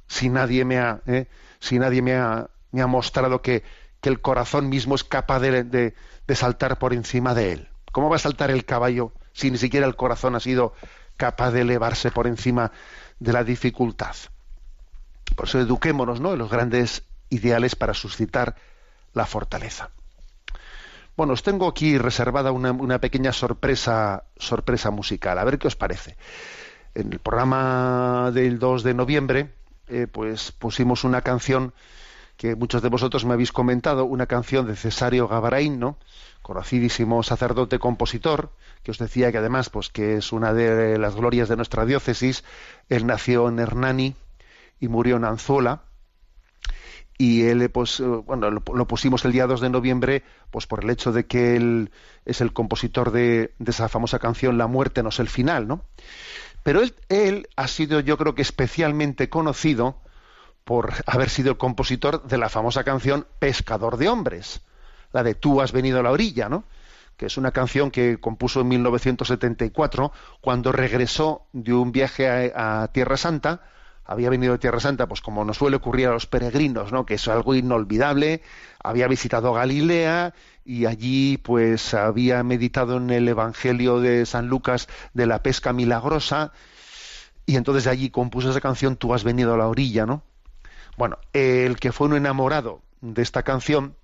[0.07, 1.27] si nadie me ha, eh,
[1.61, 3.65] si nadie me ha, me ha mostrado que,
[4.03, 5.95] que el corazón mismo es capaz de, de-
[6.35, 7.69] saltar por encima de él?
[7.93, 10.75] ¿Cómo va a saltar el caballo si ni siquiera el corazón ha sido
[11.17, 12.73] capaz de elevarse por encima
[13.21, 14.17] de la dificultad?
[15.37, 16.33] Por eso eduquémonos ¿no?
[16.33, 18.57] en los grandes ideales para suscitar
[19.15, 19.91] la fortaleza.
[21.17, 25.39] Bueno, os tengo aquí reservada una, una pequeña sorpresa, sorpresa musical.
[25.39, 26.17] A ver qué os parece.
[26.95, 29.53] En el programa del 2 de noviembre,
[29.89, 31.75] eh, pues pusimos una canción
[32.43, 35.97] que muchos de vosotros me habéis comentado, una canción de Cesario Gavarain, ¿no?
[36.43, 38.51] conocidísimo sacerdote compositor,
[38.83, 42.43] que os decía que además pues que es una de las glorias de nuestra diócesis.
[42.89, 44.17] Él nació en Hernani
[44.81, 45.83] y murió en Anzola
[47.17, 50.91] y él pues eh, bueno lo, pusimos el día 2 de noviembre pues por el
[50.91, 51.93] hecho de que él
[52.25, 55.85] es el compositor de, de esa famosa canción La muerte no es el final no
[56.65, 60.03] pero él, él ha sido yo creo que especialmente conocido
[60.65, 64.61] por haber sido el compositor de la famosa canción Pescador de hombres
[65.13, 66.65] la de Tú has venido a la orilla no
[67.17, 73.17] que es una canción que compuso en 1974 cuando regresó de un viaje a, Tierra
[73.17, 73.61] Santa
[74.05, 77.07] había venido de Tierra Santa, pues como nos suele ocurrir a los peregrinos, ¿no?
[77.07, 78.43] Que es algo inolvidable.
[78.83, 85.27] Había visitado Galilea y allí, pues, había meditado en el Evangelio de San Lucas de
[85.27, 86.53] la pesca milagrosa
[87.47, 90.25] y entonces allí compuso esa canción Tú has venido a la orilla, ¿no?
[90.97, 93.97] Bueno, el que fue un enamorado de esta canción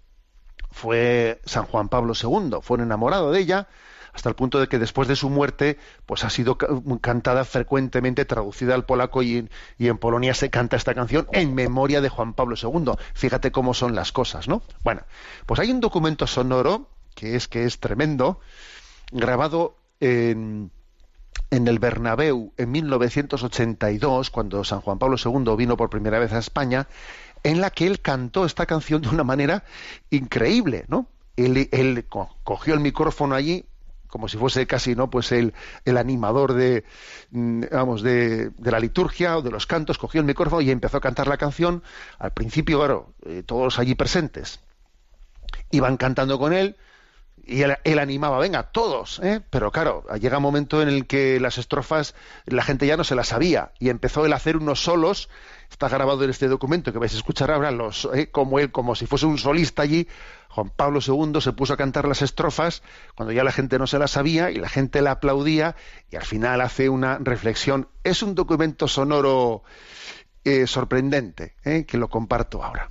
[0.70, 3.68] fue San Juan Pablo II, fue un enamorado de ella
[4.12, 6.68] hasta el punto de que después de su muerte pues ha sido ca-
[7.00, 9.48] cantada frecuentemente, traducida al polaco y,
[9.78, 12.98] y en Polonia se canta esta canción en memoria de Juan Pablo II.
[13.14, 14.62] Fíjate cómo son las cosas, ¿no?
[14.82, 15.02] Bueno,
[15.46, 18.40] pues hay un documento sonoro que es que es tremendo,
[19.12, 20.70] grabado en
[21.50, 26.38] en el Bernabéu en 1982, cuando San Juan Pablo II vino por primera vez a
[26.38, 26.88] España,
[27.42, 29.64] en la que él cantó esta canción de una manera
[30.10, 31.06] increíble, ¿no?
[31.36, 33.64] Él, él co- cogió el micrófono allí
[34.08, 35.52] como si fuese casi no pues el,
[35.84, 36.84] el animador de
[37.30, 40.96] mm, vamos de, de la liturgia o de los cantos cogió el micrófono y empezó
[40.96, 41.82] a cantar la canción
[42.18, 44.60] al principio claro eh, todos allí presentes
[45.70, 46.76] iban cantando con él
[47.48, 49.40] y él, animaba, venga, todos, ¿eh?
[49.48, 53.14] pero claro, llega un momento en el que las estrofas la gente ya no se
[53.14, 55.30] las sabía y empezó él a hacer unos solos,
[55.70, 58.30] está grabado en este documento que vais a escuchar ahora, los, ¿eh?
[58.30, 60.06] como él, como si fuese un solista allí,
[60.50, 62.82] Juan Pablo II se puso a cantar las estrofas
[63.14, 65.74] cuando ya la gente no se las sabía y la gente la aplaudía
[66.10, 67.88] y al final hace una reflexión.
[68.04, 69.62] Es un documento sonoro
[70.44, 71.86] eh, sorprendente, ¿eh?
[71.86, 72.90] que lo comparto ahora.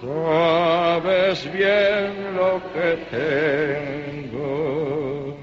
[0.00, 5.36] sabes bien lo que tengo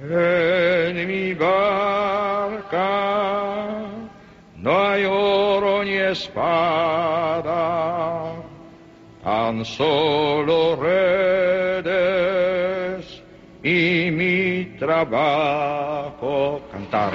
[0.00, 2.88] en mi barca
[4.56, 7.52] no hay oro ni espada,
[9.24, 11.90] tan solo redes
[13.62, 17.12] y mi trabajo cantar.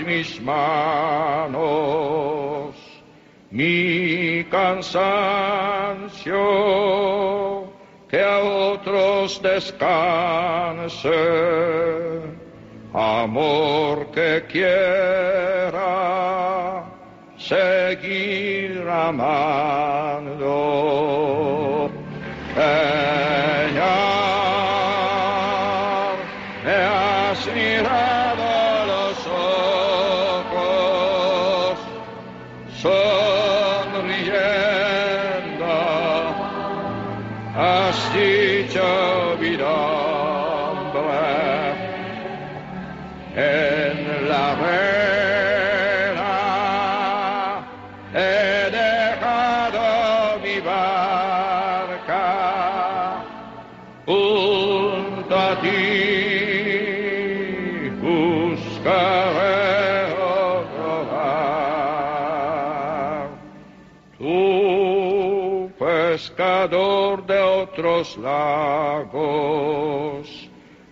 [0.00, 1.64] Mis manos,
[3.50, 4.92] mi cansancio,
[8.08, 11.08] que a otros descanse,
[12.92, 15.82] amor que quiera
[17.38, 20.11] seguir amando.
[67.72, 69.18] Otros lagos,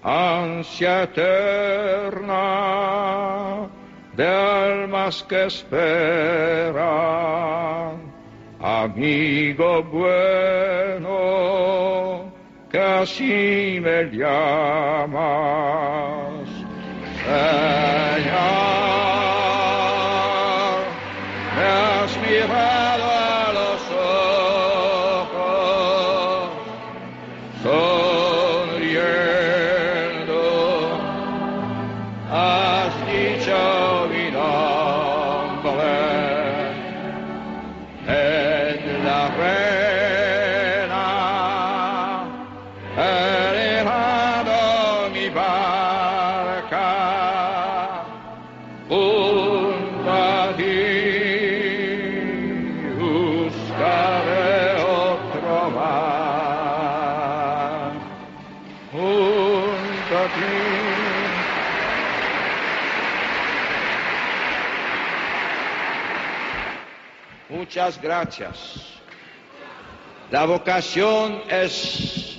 [0.03, 2.39] ansia eterna
[4.17, 6.81] de almas que esperan,
[8.61, 11.13] amigo bueno,
[12.71, 15.01] que así me llamas.
[68.01, 68.59] Gracias.
[70.31, 72.37] La vocación es,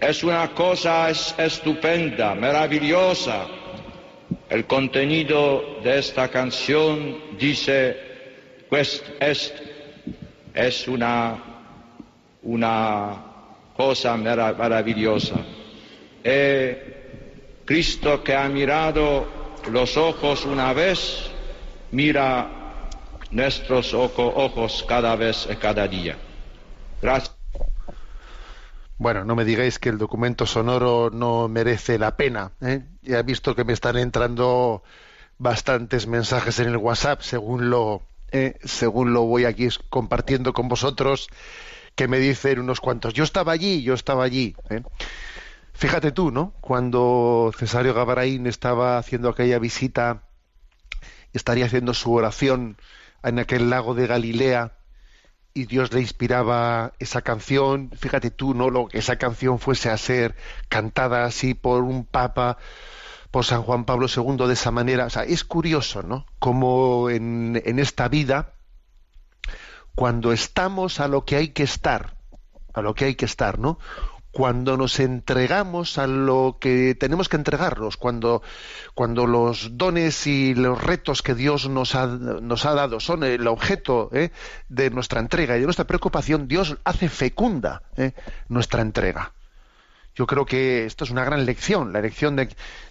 [0.00, 3.46] es una cosa es- estupenda, maravillosa.
[4.48, 7.96] El contenido de esta canción dice,
[8.68, 9.52] pues es,
[10.54, 11.36] es una,
[12.42, 13.24] una
[13.76, 15.36] cosa mara- maravillosa.
[16.24, 19.26] Eh, Cristo que ha mirado
[19.70, 21.30] los ojos una vez,
[21.92, 22.59] mira
[23.30, 26.16] nuestros ojo- ojos cada vez y cada día.
[27.00, 27.36] Gracias.
[28.98, 32.52] Bueno, no me digáis que el documento sonoro no merece la pena.
[32.60, 32.82] ¿eh?
[33.02, 34.82] Ya he visto que me están entrando
[35.38, 41.28] bastantes mensajes en el WhatsApp, según lo, eh, según lo voy aquí compartiendo con vosotros,
[41.94, 43.14] que me dicen unos cuantos.
[43.14, 44.54] Yo estaba allí, yo estaba allí.
[44.68, 44.82] ¿eh?
[45.72, 46.52] Fíjate tú, ¿no?
[46.60, 50.24] Cuando Cesario Gabaraín estaba haciendo aquella visita,
[51.32, 52.76] estaría haciendo su oración
[53.22, 54.72] en aquel lago de Galilea
[55.52, 57.90] y Dios le inspiraba esa canción.
[57.96, 58.70] Fíjate tú, ¿no?
[58.70, 60.36] Lo que esa canción fuese a ser
[60.68, 62.58] cantada así por un papa,
[63.30, 65.06] por San Juan Pablo II de esa manera.
[65.06, 66.26] O sea, es curioso, ¿no?
[66.38, 68.54] Como en, en esta vida,
[69.94, 72.16] cuando estamos a lo que hay que estar,
[72.72, 73.78] a lo que hay que estar, ¿no?
[74.32, 78.42] Cuando nos entregamos a lo que tenemos que entregarnos, cuando,
[78.94, 83.46] cuando los dones y los retos que Dios nos ha, nos ha dado son el
[83.48, 84.30] objeto ¿eh?
[84.68, 88.12] de nuestra entrega y de nuestra preocupación, Dios hace fecunda ¿eh?
[88.48, 89.32] nuestra entrega.
[90.14, 92.48] Yo creo que esto es una gran lección, la lección de,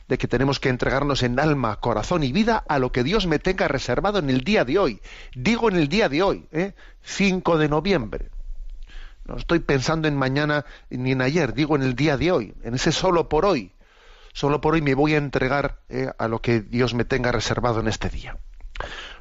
[0.07, 3.67] que tenemos que entregarnos en alma, corazón y vida a lo que Dios me tenga
[3.67, 5.01] reservado en el día de hoy.
[5.35, 6.73] Digo en el día de hoy, ¿eh?
[7.03, 8.29] 5 de noviembre.
[9.29, 12.73] No estoy pensando en mañana ni en ayer, digo en el día de hoy, en
[12.73, 13.71] ese solo por hoy.
[14.33, 17.79] Solo por hoy me voy a entregar eh, a lo que Dios me tenga reservado
[17.79, 18.37] en este día.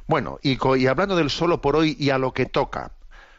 [0.07, 0.57] Bueno, y,
[0.87, 2.93] hablando del solo por hoy y a lo que toca,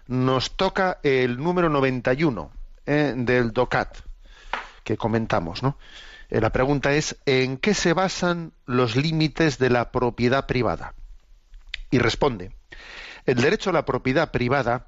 [0.06, 2.52] nos toca el número 91
[2.86, 3.98] eh, del DOCAT
[4.84, 5.76] que comentamos, ¿no?
[6.28, 10.94] Eh, la pregunta es ¿en qué se basan los límites de la propiedad privada?
[11.90, 12.52] Y responde,
[13.26, 14.86] el derecho a la propiedad privada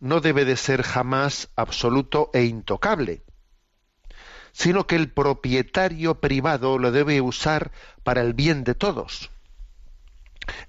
[0.00, 3.22] no debe de ser jamás absoluto e intocable,
[4.52, 7.72] sino que el propietario privado lo debe usar
[8.02, 9.30] para el bien de todos.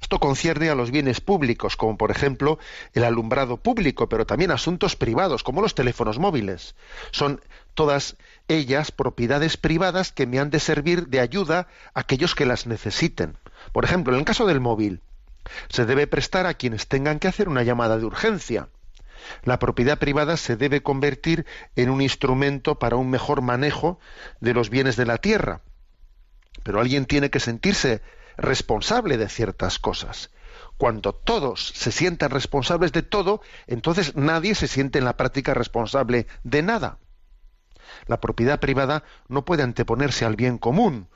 [0.01, 2.59] Esto concierne a los bienes públicos, como por ejemplo
[2.93, 6.75] el alumbrado público, pero también asuntos privados, como los teléfonos móviles.
[7.11, 7.41] Son
[7.73, 8.15] todas
[8.47, 13.37] ellas propiedades privadas que me han de servir de ayuda a aquellos que las necesiten.
[13.71, 15.01] Por ejemplo, en el caso del móvil,
[15.69, 18.69] se debe prestar a quienes tengan que hacer una llamada de urgencia.
[19.43, 21.45] La propiedad privada se debe convertir
[21.75, 23.99] en un instrumento para un mejor manejo
[24.39, 25.61] de los bienes de la tierra.
[26.63, 28.01] Pero alguien tiene que sentirse
[28.37, 30.31] responsable de ciertas cosas.
[30.77, 36.27] Cuando todos se sientan responsables de todo, entonces nadie se siente en la práctica responsable
[36.43, 36.97] de nada.
[38.07, 41.07] La propiedad privada no puede anteponerse al bien común,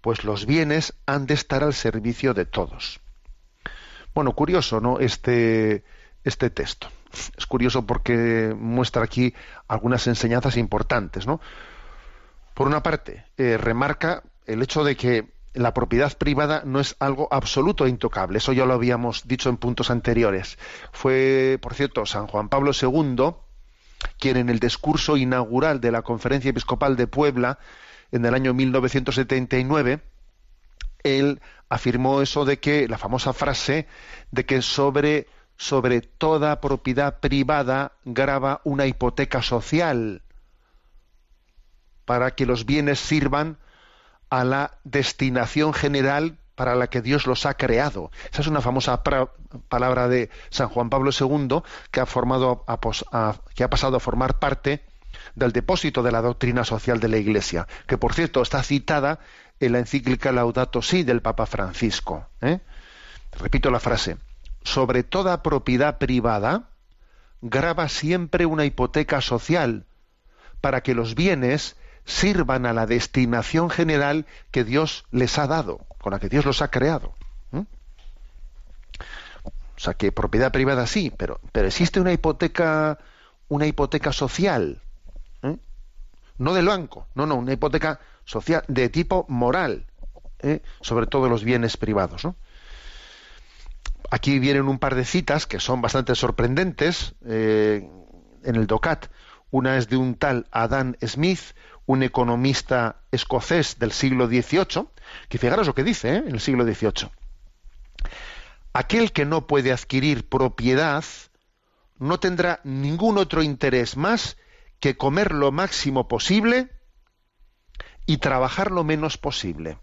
[0.00, 3.00] pues los bienes han de estar al servicio de todos.
[4.14, 4.98] Bueno, curioso, ¿no?
[5.00, 5.84] Este,
[6.24, 6.88] este texto.
[7.36, 9.34] Es curioso porque muestra aquí
[9.68, 11.40] algunas enseñanzas importantes, ¿no?
[12.54, 17.28] Por una parte, eh, remarca el hecho de que la propiedad privada no es algo
[17.30, 18.38] absoluto e intocable.
[18.38, 20.58] Eso ya lo habíamos dicho en puntos anteriores.
[20.92, 23.34] Fue, por cierto, San Juan Pablo II
[24.18, 27.58] quien en el discurso inaugural de la Conferencia Episcopal de Puebla
[28.12, 30.00] en el año 1979
[31.02, 33.86] él afirmó eso de que la famosa frase
[34.30, 40.22] de que sobre sobre toda propiedad privada grava una hipoteca social
[42.04, 43.58] para que los bienes sirvan
[44.30, 48.10] a la destinación general para la que Dios los ha creado.
[48.32, 49.02] Esa es una famosa
[49.68, 52.64] palabra de San Juan Pablo II que ha, formado
[53.54, 54.84] que ha pasado a formar parte
[55.34, 59.20] del depósito de la doctrina social de la Iglesia, que por cierto está citada
[59.60, 62.28] en la encíclica Laudato Si del Papa Francisco.
[62.40, 62.60] ¿eh?
[63.38, 64.16] Repito la frase:
[64.64, 66.70] sobre toda propiedad privada
[67.42, 69.84] grava siempre una hipoteca social
[70.60, 76.12] para que los bienes sirvan a la destinación general que Dios les ha dado, con
[76.12, 77.14] la que Dios los ha creado.
[79.76, 82.98] O sea que propiedad privada sí, pero, pero existe una hipoteca,
[83.48, 84.80] una hipoteca social,
[86.38, 89.86] no del banco, no, no, una hipoteca social de tipo moral,
[90.40, 90.62] ¿eh?
[90.80, 92.24] sobre todos los bienes privados.
[92.24, 92.36] ¿no?
[94.10, 97.88] Aquí vienen un par de citas que son bastante sorprendentes eh,
[98.42, 99.06] en el DOCAT.
[99.50, 101.40] Una es de un tal Adam Smith,
[101.86, 104.88] un economista escocés del siglo XVIII,
[105.28, 106.22] que fijaros lo que dice ¿eh?
[106.26, 107.10] en el siglo XVIII.
[108.72, 111.04] Aquel que no puede adquirir propiedad
[111.98, 114.36] no tendrá ningún otro interés más
[114.80, 116.70] que comer lo máximo posible
[118.06, 119.78] y trabajar lo menos posible.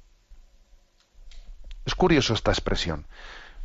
[1.86, 3.08] Es curioso esta expresión.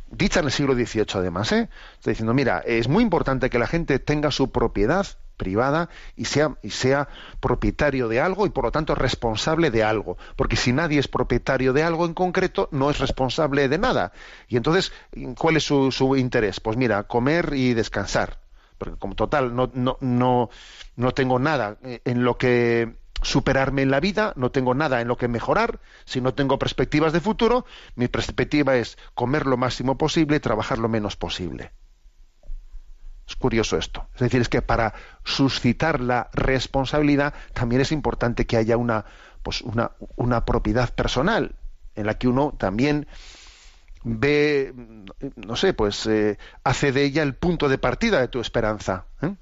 [0.09, 1.69] Dicha en el siglo XVIII, además, ¿eh?
[1.95, 5.05] está diciendo, mira, es muy importante que la gente tenga su propiedad
[5.37, 7.07] privada y sea, y sea
[7.39, 10.17] propietario de algo y por lo tanto responsable de algo.
[10.35, 14.11] Porque si nadie es propietario de algo en concreto, no es responsable de nada.
[14.47, 14.91] Y entonces,
[15.37, 16.59] ¿cuál es su, su interés?
[16.59, 18.39] Pues mira, comer y descansar.
[18.77, 20.49] Porque como total, no, no, no,
[20.95, 25.17] no tengo nada en lo que superarme en la vida, no tengo nada en lo
[25.17, 27.65] que mejorar, si no tengo perspectivas de futuro,
[27.95, 31.71] mi perspectiva es comer lo máximo posible trabajar lo menos posible.
[33.27, 34.07] Es curioso esto.
[34.13, 34.93] Es decir, es que para
[35.25, 39.05] suscitar la responsabilidad también es importante que haya una,
[39.43, 41.55] pues una, una propiedad personal
[41.95, 43.07] en la que uno también
[44.03, 44.73] ve,
[45.35, 49.05] no sé, pues eh, hace de ella el punto de partida de tu esperanza.
[49.21, 49.33] ¿eh?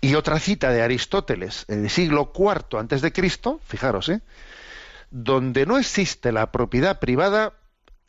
[0.00, 4.20] Y otra cita de Aristóteles, en el siglo IV antes de Cristo, fijaros, ¿eh?
[5.10, 7.54] donde no existe la propiedad privada,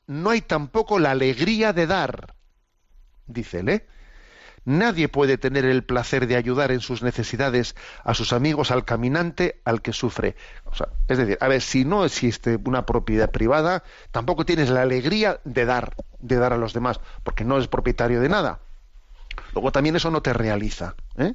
[0.07, 2.35] no hay tampoco la alegría de dar,
[3.27, 3.87] dice él, ¿eh?
[4.65, 7.73] Nadie puede tener el placer de ayudar en sus necesidades
[8.03, 10.35] a sus amigos, al caminante, al que sufre.
[10.65, 14.81] O sea, es decir, a ver, si no existe una propiedad privada, tampoco tienes la
[14.81, 18.59] alegría de dar, de dar a los demás, porque no es propietario de nada.
[19.53, 20.95] Luego también eso no te realiza.
[21.15, 21.33] ¿eh?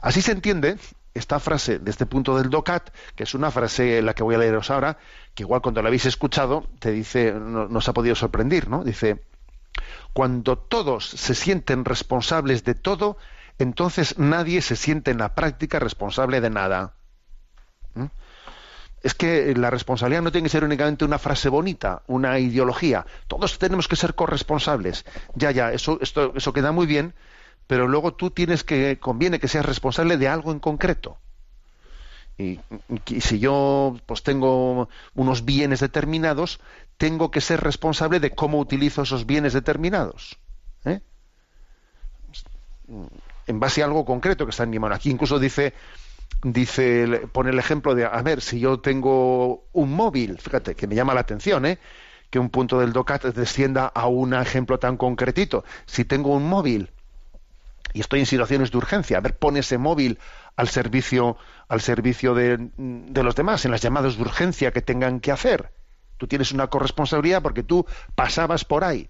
[0.00, 0.78] Así se entiende
[1.14, 4.38] esta frase de este punto del DOCAT, que es una frase la que voy a
[4.38, 4.98] leeros ahora,
[5.34, 8.84] que igual cuando la habéis escuchado te dice, no, nos ha podido sorprender, ¿no?
[8.84, 9.20] Dice,
[10.12, 13.16] cuando todos se sienten responsables de todo,
[13.58, 16.94] entonces nadie se siente en la práctica responsable de nada.
[17.94, 18.06] ¿Mm?
[19.02, 23.06] Es que la responsabilidad no tiene que ser únicamente una frase bonita, una ideología.
[23.28, 25.06] Todos tenemos que ser corresponsables.
[25.34, 27.14] Ya, ya, eso, esto, eso queda muy bien,
[27.70, 31.18] pero luego tú tienes que, conviene que seas responsable de algo en concreto.
[32.36, 32.58] Y,
[33.20, 36.58] si yo pues tengo unos bienes determinados,
[36.96, 40.36] tengo que ser responsable de cómo utilizo esos bienes determinados.
[40.84, 41.00] ¿eh?
[43.46, 44.96] En base a algo concreto que está en mi mano.
[44.96, 45.72] Aquí incluso dice,
[46.42, 50.96] dice, pone el ejemplo de, a ver, si yo tengo un móvil, fíjate, que me
[50.96, 51.78] llama la atención, ¿eh?
[52.30, 55.62] que un punto del DOCAT descienda a un ejemplo tan concretito.
[55.86, 56.90] Si tengo un móvil
[57.92, 60.18] y estoy en situaciones de urgencia, a ver, pone ese móvil
[60.56, 61.36] al servicio,
[61.68, 65.72] al servicio de, de, los demás, en las llamadas de urgencia que tengan que hacer.
[66.16, 69.08] Tú tienes una corresponsabilidad porque tú pasabas por ahí,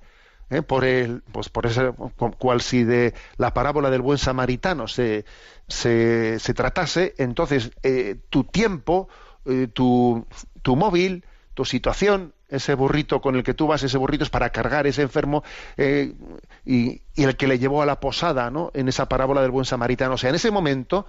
[0.51, 0.63] ¿eh?
[0.63, 1.93] por el, pues por ese,
[2.39, 5.25] cual si de la parábola del buen samaritano se,
[5.67, 9.09] se, se tratase, entonces eh, tu tiempo,
[9.45, 10.27] eh, tu,
[10.63, 11.25] tu móvil,
[11.55, 15.03] tu situación, ese burrito con el que tú vas, ese burrito es para cargar ese
[15.03, 15.43] enfermo
[15.77, 16.15] eh,
[16.65, 18.71] y, y, el que le llevó a la posada, ¿no?
[18.75, 20.15] En esa parábola del buen samaritano.
[20.15, 21.07] O sea, en ese momento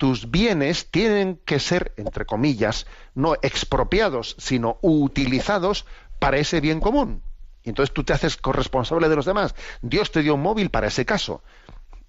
[0.00, 5.84] tus bienes tienen que ser, entre comillas, no expropiados, sino utilizados
[6.18, 7.22] para ese bien común.
[7.62, 9.54] Y entonces tú te haces corresponsable de los demás.
[9.82, 11.42] Dios te dio un móvil para ese caso.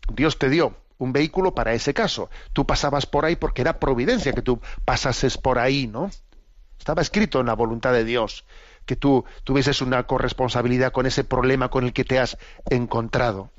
[0.08, 2.30] Dios te dio un vehículo para ese caso.
[2.54, 6.10] Tú pasabas por ahí porque era providencia que tú pasases por ahí, ¿no?
[6.80, 8.46] Estaba escrito en la voluntad de Dios
[8.92, 12.38] que tú tuvieses una corresponsabilidad con ese problema con el que te has
[12.70, 13.50] encontrado.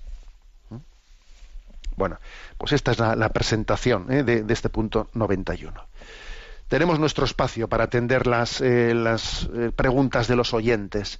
[1.97, 2.19] Bueno,
[2.59, 4.25] pues esta es la, la presentación ¿eh?
[4.25, 5.73] de, de, este punto 91.
[6.69, 11.19] Tenemos nuestro espacio para atender las, eh, las eh, preguntas de los oyentes.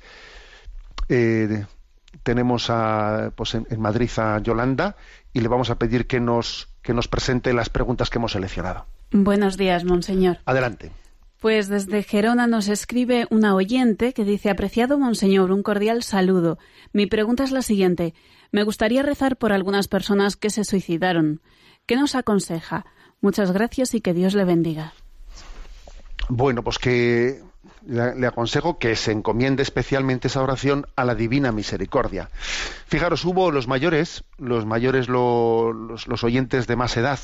[2.23, 4.95] tenemos a, pues en, en Madrid a Yolanda
[5.33, 8.85] y le vamos a pedir que nos, que nos presente las preguntas que hemos seleccionado.
[9.11, 10.37] Buenos días, monseñor.
[10.45, 10.93] Adelante.
[11.43, 16.57] Pues desde Gerona nos escribe una oyente que dice Apreciado Monseñor, un cordial saludo.
[16.93, 18.15] Mi pregunta es la siguiente.
[18.53, 21.41] Me gustaría rezar por algunas personas que se suicidaron.
[21.87, 22.87] ¿Qué nos aconseja?
[23.21, 24.93] Muchas gracias y que Dios le bendiga.
[26.29, 27.43] Bueno, pues que
[27.85, 32.31] le, aconsejo que se encomiende especialmente esa oración a la divina misericordia.
[32.87, 37.19] Fijaros, hubo los mayores, los mayores, lo- los, los oyentes de más edad,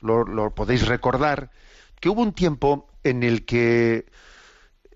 [0.00, 1.50] lo podéis recordar,
[1.98, 4.06] que hubo un tiempo en el que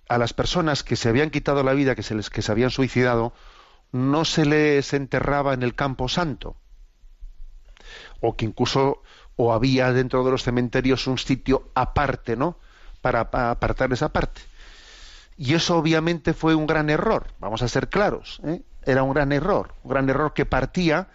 [0.08, 2.70] a las personas que se habían quitado la vida, que se les que se habían
[2.70, 3.32] suicidado,
[3.92, 6.56] no se les enterraba en el campo santo,
[8.20, 9.02] o que incluso
[9.36, 12.58] o había dentro de los cementerios un sitio aparte, ¿no?
[13.00, 14.42] Para, para apartar esa parte.
[15.36, 18.62] Y eso obviamente fue un gran error, vamos a ser claros, ¿eh?
[18.84, 21.08] era un gran error, un gran error que partía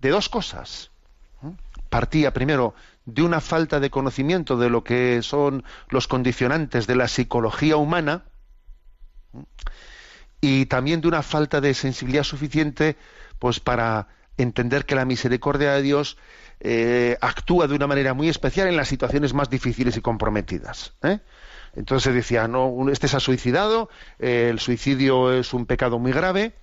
[0.00, 0.90] de dos cosas.
[1.42, 1.50] ¿eh?
[1.88, 2.74] Partía primero
[3.04, 8.24] de una falta de conocimiento de lo que son los condicionantes de la psicología humana
[10.40, 12.96] y también de una falta de sensibilidad suficiente
[13.38, 16.16] pues para entender que la misericordia de Dios
[16.60, 20.94] eh, actúa de una manera muy especial en las situaciones más difíciles y comprometidas.
[21.02, 21.20] ¿eh?
[21.74, 23.88] Entonces se decía, no, este se ha suicidado,
[24.18, 26.54] el suicidio es un pecado muy grave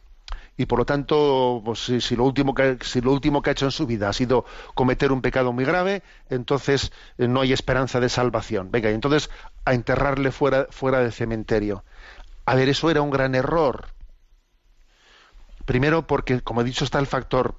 [0.60, 4.10] y por lo tanto, pues, si, si lo último que, ha hecho en su vida
[4.10, 4.44] ha sido
[4.74, 8.70] cometer un pecado muy grave, entonces eh, no hay esperanza de salvación.
[8.70, 9.30] Venga, y entonces
[9.64, 11.86] a enterrarle fuera, fuera del cementerio.
[12.44, 13.88] A ver, eso era un gran error.
[15.64, 17.56] Primero porque, como he dicho, está el factor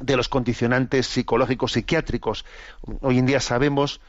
[0.00, 2.46] de los condicionantes psicológicos psiquiátricos.
[3.02, 4.00] Hoy en día sabemos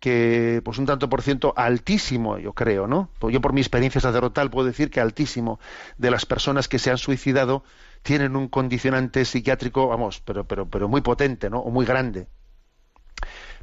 [0.00, 3.10] que pues un tanto por ciento altísimo, yo creo, ¿no?
[3.18, 5.58] Pues yo por mi experiencia sacerdotal puedo decir que altísimo
[5.96, 7.64] de las personas que se han suicidado
[8.02, 11.58] tienen un condicionante psiquiátrico, vamos, pero pero pero muy potente, ¿no?
[11.60, 12.28] O muy grande.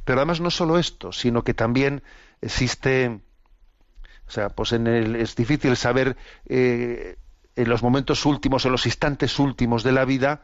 [0.04, 2.02] Pero además no solo esto, sino que también
[2.40, 3.20] existe
[4.28, 6.16] o sea, pues en el, es difícil saber
[6.48, 7.16] eh,
[7.54, 10.42] en los momentos últimos, en los instantes últimos de la vida,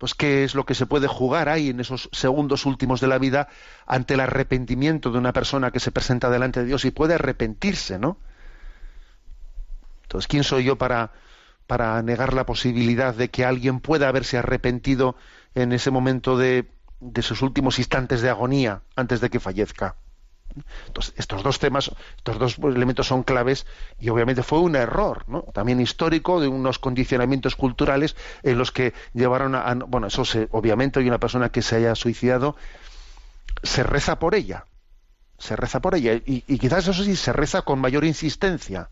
[0.00, 3.18] pues qué es lo que se puede jugar ahí en esos segundos últimos de la
[3.18, 3.48] vida
[3.86, 7.98] ante el arrepentimiento de una persona que se presenta delante de Dios y puede arrepentirse,
[7.98, 8.16] ¿no?
[10.04, 11.12] Entonces, ¿quién soy yo para,
[11.66, 15.16] para negar la posibilidad de que alguien pueda haberse arrepentido
[15.54, 16.70] en ese momento de,
[17.00, 19.96] de sus últimos instantes de agonía antes de que fallezca?
[20.86, 23.66] Entonces, estos dos temas, estos dos elementos son claves
[23.98, 25.42] y obviamente fue un error, ¿no?
[25.42, 31.00] También histórico de unos condicionamientos culturales en los que llevaron a, bueno, eso se, obviamente
[31.00, 32.56] hay una persona que se haya suicidado,
[33.62, 34.66] se reza por ella,
[35.38, 38.90] se reza por ella y, y quizás eso sí se reza con mayor insistencia,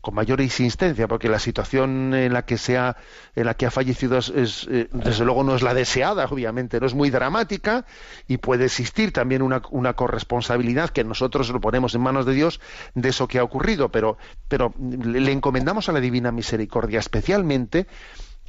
[0.00, 2.96] con mayor insistencia, porque la situación en la que se ha,
[3.34, 6.80] en la que ha fallecido es, es, eh, desde luego no es la deseada, obviamente,
[6.80, 7.84] no es muy dramática
[8.26, 12.60] y puede existir también una, una corresponsabilidad que nosotros lo ponemos en manos de Dios
[12.94, 14.18] de eso que ha ocurrido, pero,
[14.48, 17.86] pero le, le encomendamos a la divina misericordia, especialmente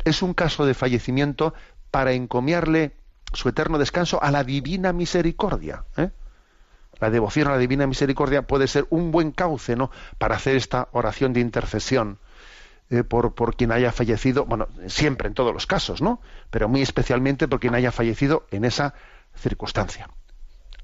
[0.05, 1.53] es un caso de fallecimiento
[1.91, 2.93] para encomiarle
[3.33, 5.83] su eterno descanso a la divina misericordia.
[5.97, 6.09] ¿eh?
[6.99, 9.91] La devoción a la divina misericordia puede ser un buen cauce ¿no?
[10.17, 12.19] para hacer esta oración de intercesión
[12.89, 16.21] eh, por, por quien haya fallecido, bueno, siempre en todos los casos, ¿no?
[16.49, 18.95] Pero muy especialmente por quien haya fallecido en esa
[19.35, 20.09] circunstancia.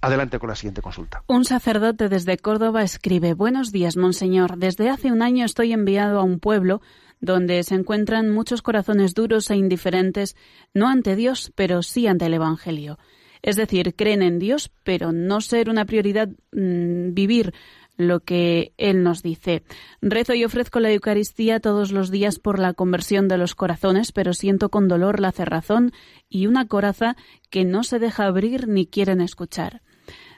[0.01, 1.23] Adelante con la siguiente consulta.
[1.25, 4.57] Un sacerdote desde Córdoba escribe Buenos días, Monseñor.
[4.57, 6.79] Desde hace un año estoy enviado a un pueblo
[7.21, 10.35] donde se encuentran muchos corazones duros e indiferentes,
[10.75, 12.99] no ante Dios, pero sí ante el Evangelio.
[13.45, 17.53] Es decir, creen en Dios, pero no ser una prioridad mm, vivir
[17.95, 19.61] lo que Él nos dice.
[20.01, 24.33] Rezo y ofrezco la Eucaristía todos los días por la conversión de los corazones, pero
[24.33, 25.91] siento con dolor la cerrazón
[26.27, 27.17] y una coraza
[27.51, 29.83] que no se deja abrir ni quieren escuchar.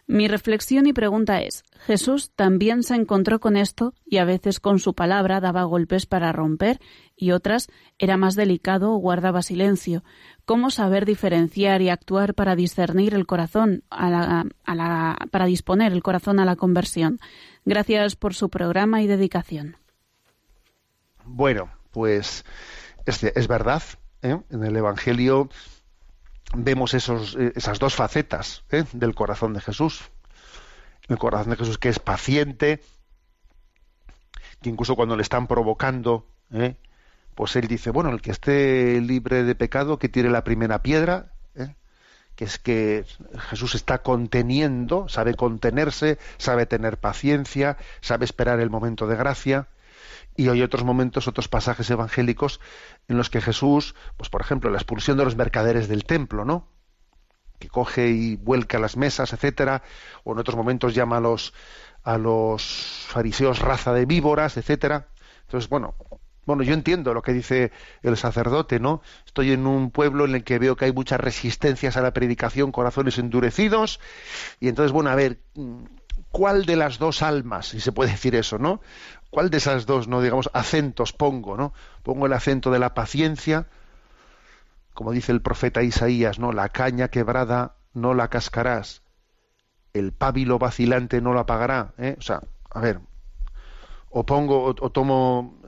[0.09, 4.79] Mi reflexión y pregunta es, Jesús también se encontró con esto y a veces con
[4.79, 6.79] su palabra daba golpes para romper
[7.17, 7.67] y otras
[7.99, 10.05] era más delicado o guardaba silencio.
[10.45, 16.39] ¿Cómo saber diferenciar y actuar para discernir el corazón, a la, para disponer el corazón
[16.39, 17.19] a la conversión?
[17.65, 19.75] Gracias por su programa y dedicación.
[21.25, 22.45] Bueno, pues
[23.05, 23.83] es, es verdad,
[24.21, 24.39] ¿eh?
[24.51, 25.49] en el Evangelio
[26.55, 28.85] vemos esos, eh, esas dos facetas ¿eh?
[28.93, 30.01] del corazón de Jesús.
[31.07, 32.81] El corazón de Jesús que es paciente,
[34.61, 36.75] que incluso cuando le están provocando, ¿eh?
[37.35, 41.33] pues él dice, bueno, el que esté libre de pecado, que tire la primera piedra,
[41.55, 41.75] ¿eh?
[42.35, 43.05] que es que
[43.49, 49.67] Jesús está conteniendo, sabe contenerse, sabe tener paciencia, sabe esperar el momento de gracia.
[50.37, 52.61] Y hay otros momentos, otros pasajes evangélicos
[53.09, 56.69] en los que Jesús, pues por ejemplo, la expulsión de los mercaderes del templo, ¿no?
[57.59, 59.81] Que coge y vuelca las mesas, etcétera,
[60.23, 61.53] o en otros momentos llama a los
[62.03, 62.63] a los
[63.07, 65.09] fariseos raza de víboras, etcétera.
[65.41, 65.95] Entonces, bueno,
[66.47, 69.01] bueno, yo entiendo lo que dice el sacerdote, ¿no?
[69.25, 72.71] Estoy en un pueblo en el que veo que hay muchas resistencias a la predicación,
[72.71, 73.99] corazones endurecidos,
[74.61, 75.41] y entonces, bueno, a ver,
[76.31, 78.79] ¿cuál de las dos almas, si se puede decir eso, ¿no?
[79.37, 81.71] ¿Cuál de esas dos, no digamos, acentos pongo, ¿no?
[82.01, 83.67] Pongo el acento de la paciencia,
[84.95, 86.51] como dice el profeta Isaías, ¿no?
[86.51, 89.03] La caña quebrada no la cascarás,
[89.93, 92.15] el pábilo vacilante no la apagará, ¿eh?
[92.17, 92.99] O sea, a ver,
[94.09, 95.61] o pongo o, o tomo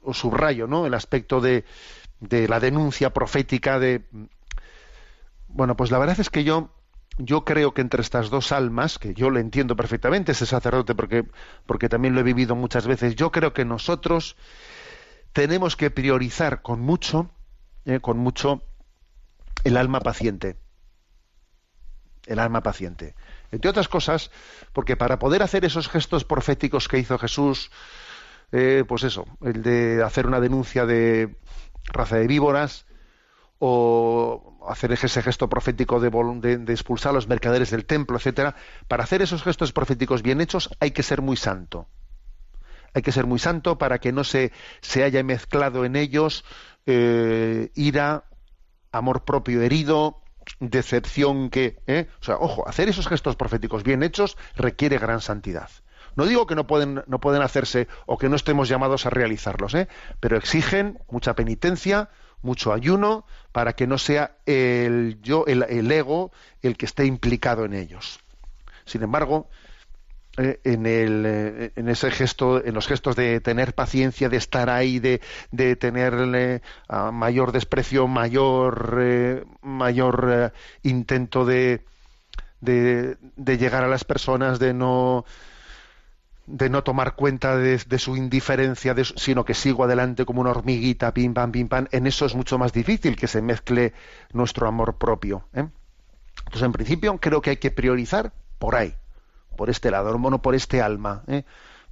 [0.00, 0.84] o subrayo, ¿no?
[0.84, 1.64] El aspecto de,
[2.18, 4.02] de la denuncia profética de
[5.46, 6.70] bueno, pues la verdad es que yo
[7.18, 11.24] yo creo que entre estas dos almas, que yo le entiendo perfectamente ese sacerdote porque,
[11.66, 14.36] porque también lo he vivido muchas veces, yo creo que nosotros
[15.32, 17.30] tenemos que priorizar con mucho,
[17.84, 18.62] eh, con mucho,
[19.64, 20.56] el alma paciente.
[22.26, 23.14] El alma paciente.
[23.50, 24.30] Entre otras cosas,
[24.72, 27.70] porque para poder hacer esos gestos proféticos que hizo Jesús,
[28.52, 31.36] eh, pues eso, el de hacer una denuncia de
[31.92, 32.86] raza de víboras,
[33.64, 36.10] o hacer ese gesto profético de,
[36.40, 38.56] de, de, expulsar a los mercaderes del templo, etcétera,
[38.88, 41.86] para hacer esos gestos proféticos bien hechos hay que ser muy santo.
[42.92, 44.50] Hay que ser muy santo para que no se,
[44.80, 46.44] se haya mezclado en ellos
[46.86, 48.24] eh, ira,
[48.90, 50.20] amor propio herido,
[50.58, 52.08] decepción que, ¿eh?
[52.20, 55.70] o sea, ojo, hacer esos gestos proféticos bien hechos requiere gran santidad.
[56.16, 59.72] No digo que no pueden, no pueden hacerse o que no estemos llamados a realizarlos,
[59.74, 59.86] ¿eh?
[60.18, 62.10] pero exigen mucha penitencia,
[62.42, 66.32] mucho ayuno para que no sea el yo, el, ego,
[66.62, 68.20] el que esté implicado en ellos.
[68.84, 69.48] Sin embargo,
[70.38, 74.70] eh, en, el, eh, en ese gesto, en los gestos de tener paciencia, de estar
[74.70, 75.20] ahí, de,
[75.50, 76.62] de tener
[77.12, 81.84] mayor desprecio, mayor, eh, mayor intento de,
[82.60, 85.24] de llegar a las personas, de no
[86.46, 91.14] de no tomar cuenta de, su indiferencia, de, sino que sigo adelante como una hormiguita,
[91.14, 93.92] pim pam, pim pam, en eso es mucho más difícil que se mezcle
[94.32, 95.46] nuestro amor propio.
[95.54, 95.68] ¿eh?
[96.38, 98.94] Entonces, en principio, creo que hay que priorizar por ahí,
[99.56, 101.22] por este lado, no por este alma.
[101.28, 101.44] ¿eh?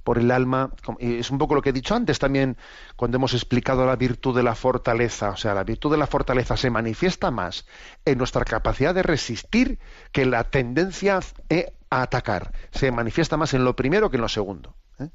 [0.03, 2.57] Por el alma, es un poco lo que he dicho antes también
[2.95, 6.57] cuando hemos explicado la virtud de la fortaleza, o sea, la virtud de la fortaleza
[6.57, 7.65] se manifiesta más
[8.05, 9.79] en nuestra capacidad de resistir
[10.11, 14.29] que la tendencia eh, a atacar, se manifiesta más en lo primero que en lo
[14.29, 14.75] segundo.
[14.99, 15.09] ¿eh?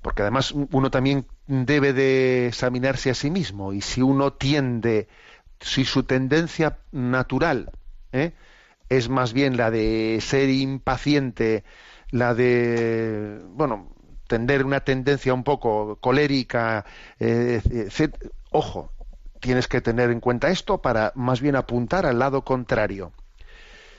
[0.00, 5.08] Porque además uno también debe de examinarse a sí mismo y si uno tiende,
[5.60, 7.72] si su tendencia natural
[8.12, 8.32] ¿eh?
[8.88, 11.64] es más bien la de ser impaciente,
[12.10, 13.94] la de, bueno,
[14.26, 16.84] tender una tendencia un poco colérica,
[17.18, 18.14] eh, etc.
[18.50, 18.92] ojo,
[19.40, 23.12] tienes que tener en cuenta esto para más bien apuntar al lado contrario.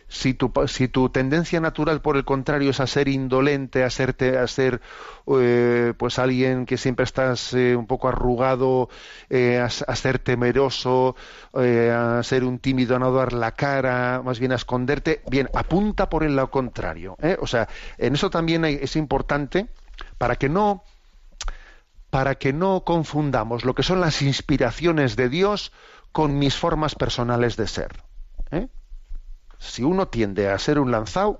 [0.09, 4.37] Si tu, si tu tendencia natural, por el contrario, es a ser indolente, a, serte,
[4.37, 4.81] a ser
[5.27, 8.89] eh, pues alguien que siempre estás eh, un poco arrugado,
[9.29, 11.15] eh, a, ser temeroso,
[11.53, 16.09] a ser un tímido, a no dar la cara, más bien a esconderte, bien, apunta
[16.09, 17.15] por el lado contrario.
[17.39, 19.67] O sea, en eso también es importante
[20.17, 20.83] para que no
[22.09, 25.71] para que no confundamos lo que son las inspiraciones de Dios
[26.11, 28.03] con mis formas personales de ser.
[28.51, 28.67] ¿eh?
[29.59, 31.39] Si uno tiende a ser un lanzado,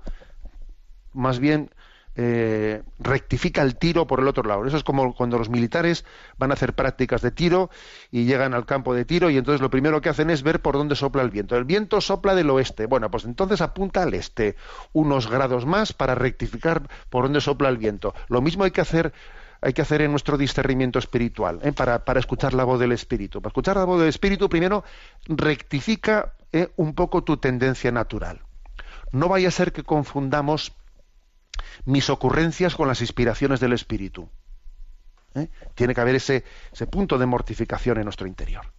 [1.12, 1.70] más bien
[2.16, 4.66] eh, rectifica el tiro por el otro lado.
[4.66, 6.04] Eso es como cuando los militares
[6.38, 7.70] van a hacer prácticas de tiro
[8.10, 10.76] y llegan al campo de tiro y entonces lo primero que hacen es ver por
[10.76, 11.56] dónde sopla el viento.
[11.56, 12.86] El viento sopla del oeste.
[12.86, 14.56] Bueno, pues entonces apunta al este
[14.92, 18.12] unos grados más para rectificar por dónde sopla el viento.
[18.28, 19.12] Lo mismo hay que hacer
[19.62, 21.72] hay que hacer en nuestro discernimiento espiritual, ¿eh?
[21.72, 23.42] para, para, escuchar la voz del Espíritu.
[23.42, 24.84] Para escuchar la voz del Espíritu, primero
[25.28, 26.32] rectifica
[26.76, 28.40] un poco tu tendencia natural.
[29.12, 30.72] No vaya a ser que confundamos
[31.84, 34.28] mis ocurrencias con las inspiraciones del Espíritu.
[35.34, 35.48] ¿eh?
[35.74, 38.72] Tiene que haber ese, ese punto de mortificación en nuestro interior.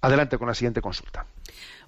[0.00, 1.26] Adelante con la siguiente consulta.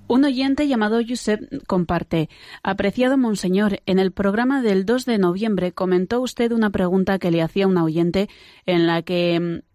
[0.09, 2.29] Un oyente llamado Josep comparte,
[2.65, 7.43] apreciado Monseñor, en el programa del 2 de noviembre comentó usted una pregunta que le
[7.43, 8.29] hacía una oyente
[8.67, 9.70] en la que di,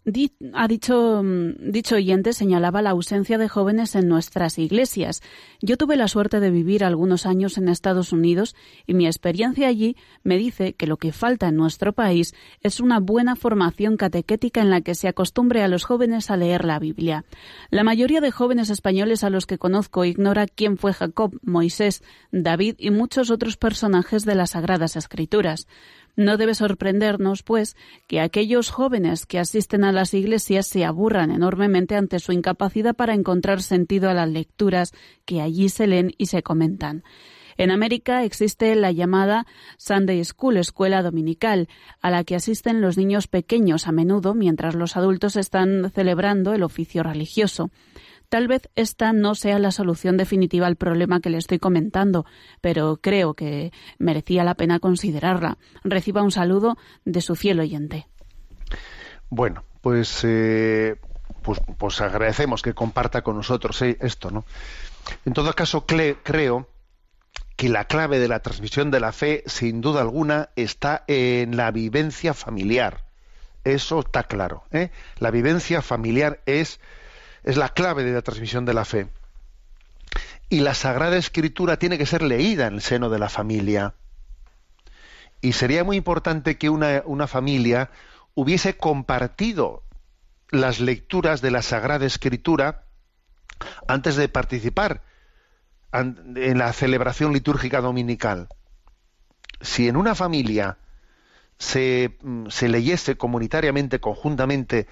[0.53, 5.21] ha dicho, dicho oyente señalaba la ausencia de jóvenes en nuestras iglesias.
[5.61, 9.97] Yo tuve la suerte de vivir algunos años en Estados Unidos y mi experiencia allí
[10.23, 14.69] me dice que lo que falta en nuestro país es una buena formación catequética en
[14.69, 17.25] la que se acostumbre a los jóvenes a leer la Biblia.
[17.71, 22.75] La mayoría de jóvenes españoles a los que conozco ignora quién fue Jacob, Moisés, David
[22.77, 25.67] y muchos otros personajes de las Sagradas Escrituras.
[26.15, 27.75] No debe sorprendernos, pues,
[28.07, 33.13] que aquellos jóvenes que asisten a las iglesias se aburran enormemente ante su incapacidad para
[33.13, 34.93] encontrar sentido a las lecturas
[35.25, 37.03] que allí se leen y se comentan.
[37.57, 39.45] En América existe la llamada
[39.77, 41.69] Sunday School, escuela dominical,
[42.01, 46.63] a la que asisten los niños pequeños a menudo mientras los adultos están celebrando el
[46.63, 47.71] oficio religioso.
[48.29, 52.25] Tal vez esta no sea la solución definitiva al problema que le estoy comentando,
[52.61, 55.57] pero creo que merecía la pena considerarla.
[55.83, 58.07] Reciba un saludo de su fiel oyente.
[59.29, 60.95] Bueno, pues, eh,
[61.41, 64.45] pues, pues, agradecemos que comparta con nosotros eh, esto, ¿no?
[65.25, 66.67] En todo caso, creo
[67.55, 71.71] que la clave de la transmisión de la fe, sin duda alguna, está en la
[71.71, 73.05] vivencia familiar.
[73.63, 74.63] Eso está claro.
[74.71, 74.91] ¿eh?
[75.19, 76.79] La vivencia familiar es,
[77.45, 79.07] es la clave de la transmisión de la fe.
[80.49, 83.93] Y la Sagrada Escritura tiene que ser leída en el seno de la familia.
[85.41, 87.91] Y sería muy importante que una, una familia
[88.33, 89.83] hubiese compartido
[90.49, 92.83] las lecturas de la Sagrada Escritura
[93.87, 95.03] antes de participar
[95.93, 98.49] en la celebración litúrgica dominical.
[99.61, 100.77] Si en una familia
[101.57, 104.87] se, mm, se, leyese comunitariamente, conjuntamente,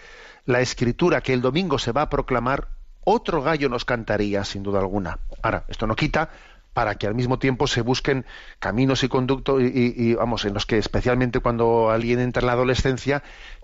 [0.45, 2.69] la escritura que el domingo se va a proclamar,
[3.03, 5.19] otro gallo nos cantaría, sin duda alguna.
[5.41, 6.29] Ahora, esto no quita
[6.73, 8.25] para que al mismo tiempo se busquen
[8.59, 13.23] caminos y conductos y, vamos en los que especialmente cuando alguien entra en la adolescencia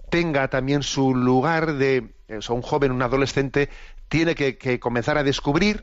[0.10, 2.14] tenga también su lugar de
[2.48, 3.70] o un joven un adolescente
[4.10, 5.82] tiene que comenzar a descubrir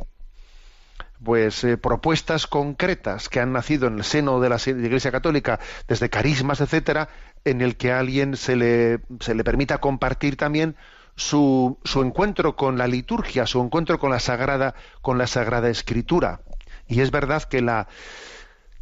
[1.22, 6.10] pues eh, propuestas concretas que han nacido en el seno de la Iglesia Católica desde
[6.10, 7.08] carismas etcétera
[7.44, 10.76] en el que a alguien se le, se le permita compartir también
[11.16, 16.40] su, su encuentro con la liturgia su encuentro con la sagrada con la sagrada escritura
[16.86, 17.88] y es verdad que la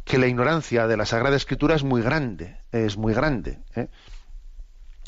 [0.03, 3.87] que la ignorancia de la sagrada escritura es muy grande es muy grande ¿eh?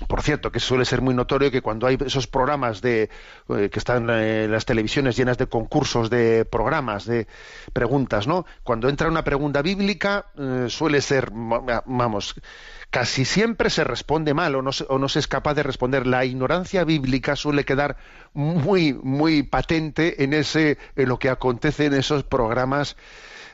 [0.05, 3.09] Por cierto, que suele ser muy notorio que cuando hay esos programas de
[3.49, 7.27] eh, que están en las televisiones llenas de concursos de programas de
[7.73, 8.45] preguntas, ¿no?
[8.63, 12.35] Cuando entra una pregunta bíblica eh, suele ser, vamos,
[12.91, 16.05] casi siempre se responde mal o no, se, o no se es capaz de responder.
[16.05, 17.97] La ignorancia bíblica suele quedar
[18.33, 22.95] muy muy patente en ese en lo que acontece en esos programas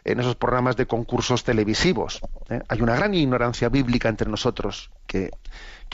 [0.05, 2.19] en esos programas de concursos televisivos.
[2.49, 2.61] ¿eh?
[2.67, 5.31] Hay una gran ignorancia bíblica entre nosotros que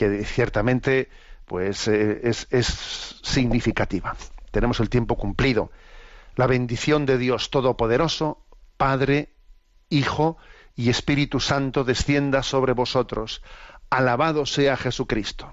[0.00, 1.10] que ciertamente
[1.44, 4.16] pues eh, es, es significativa.
[4.50, 5.70] Tenemos el tiempo cumplido.
[6.36, 8.38] La bendición de Dios Todopoderoso,
[8.78, 9.28] Padre,
[9.90, 10.38] Hijo
[10.74, 13.42] y Espíritu Santo descienda sobre vosotros.
[13.90, 15.52] Alabado sea Jesucristo.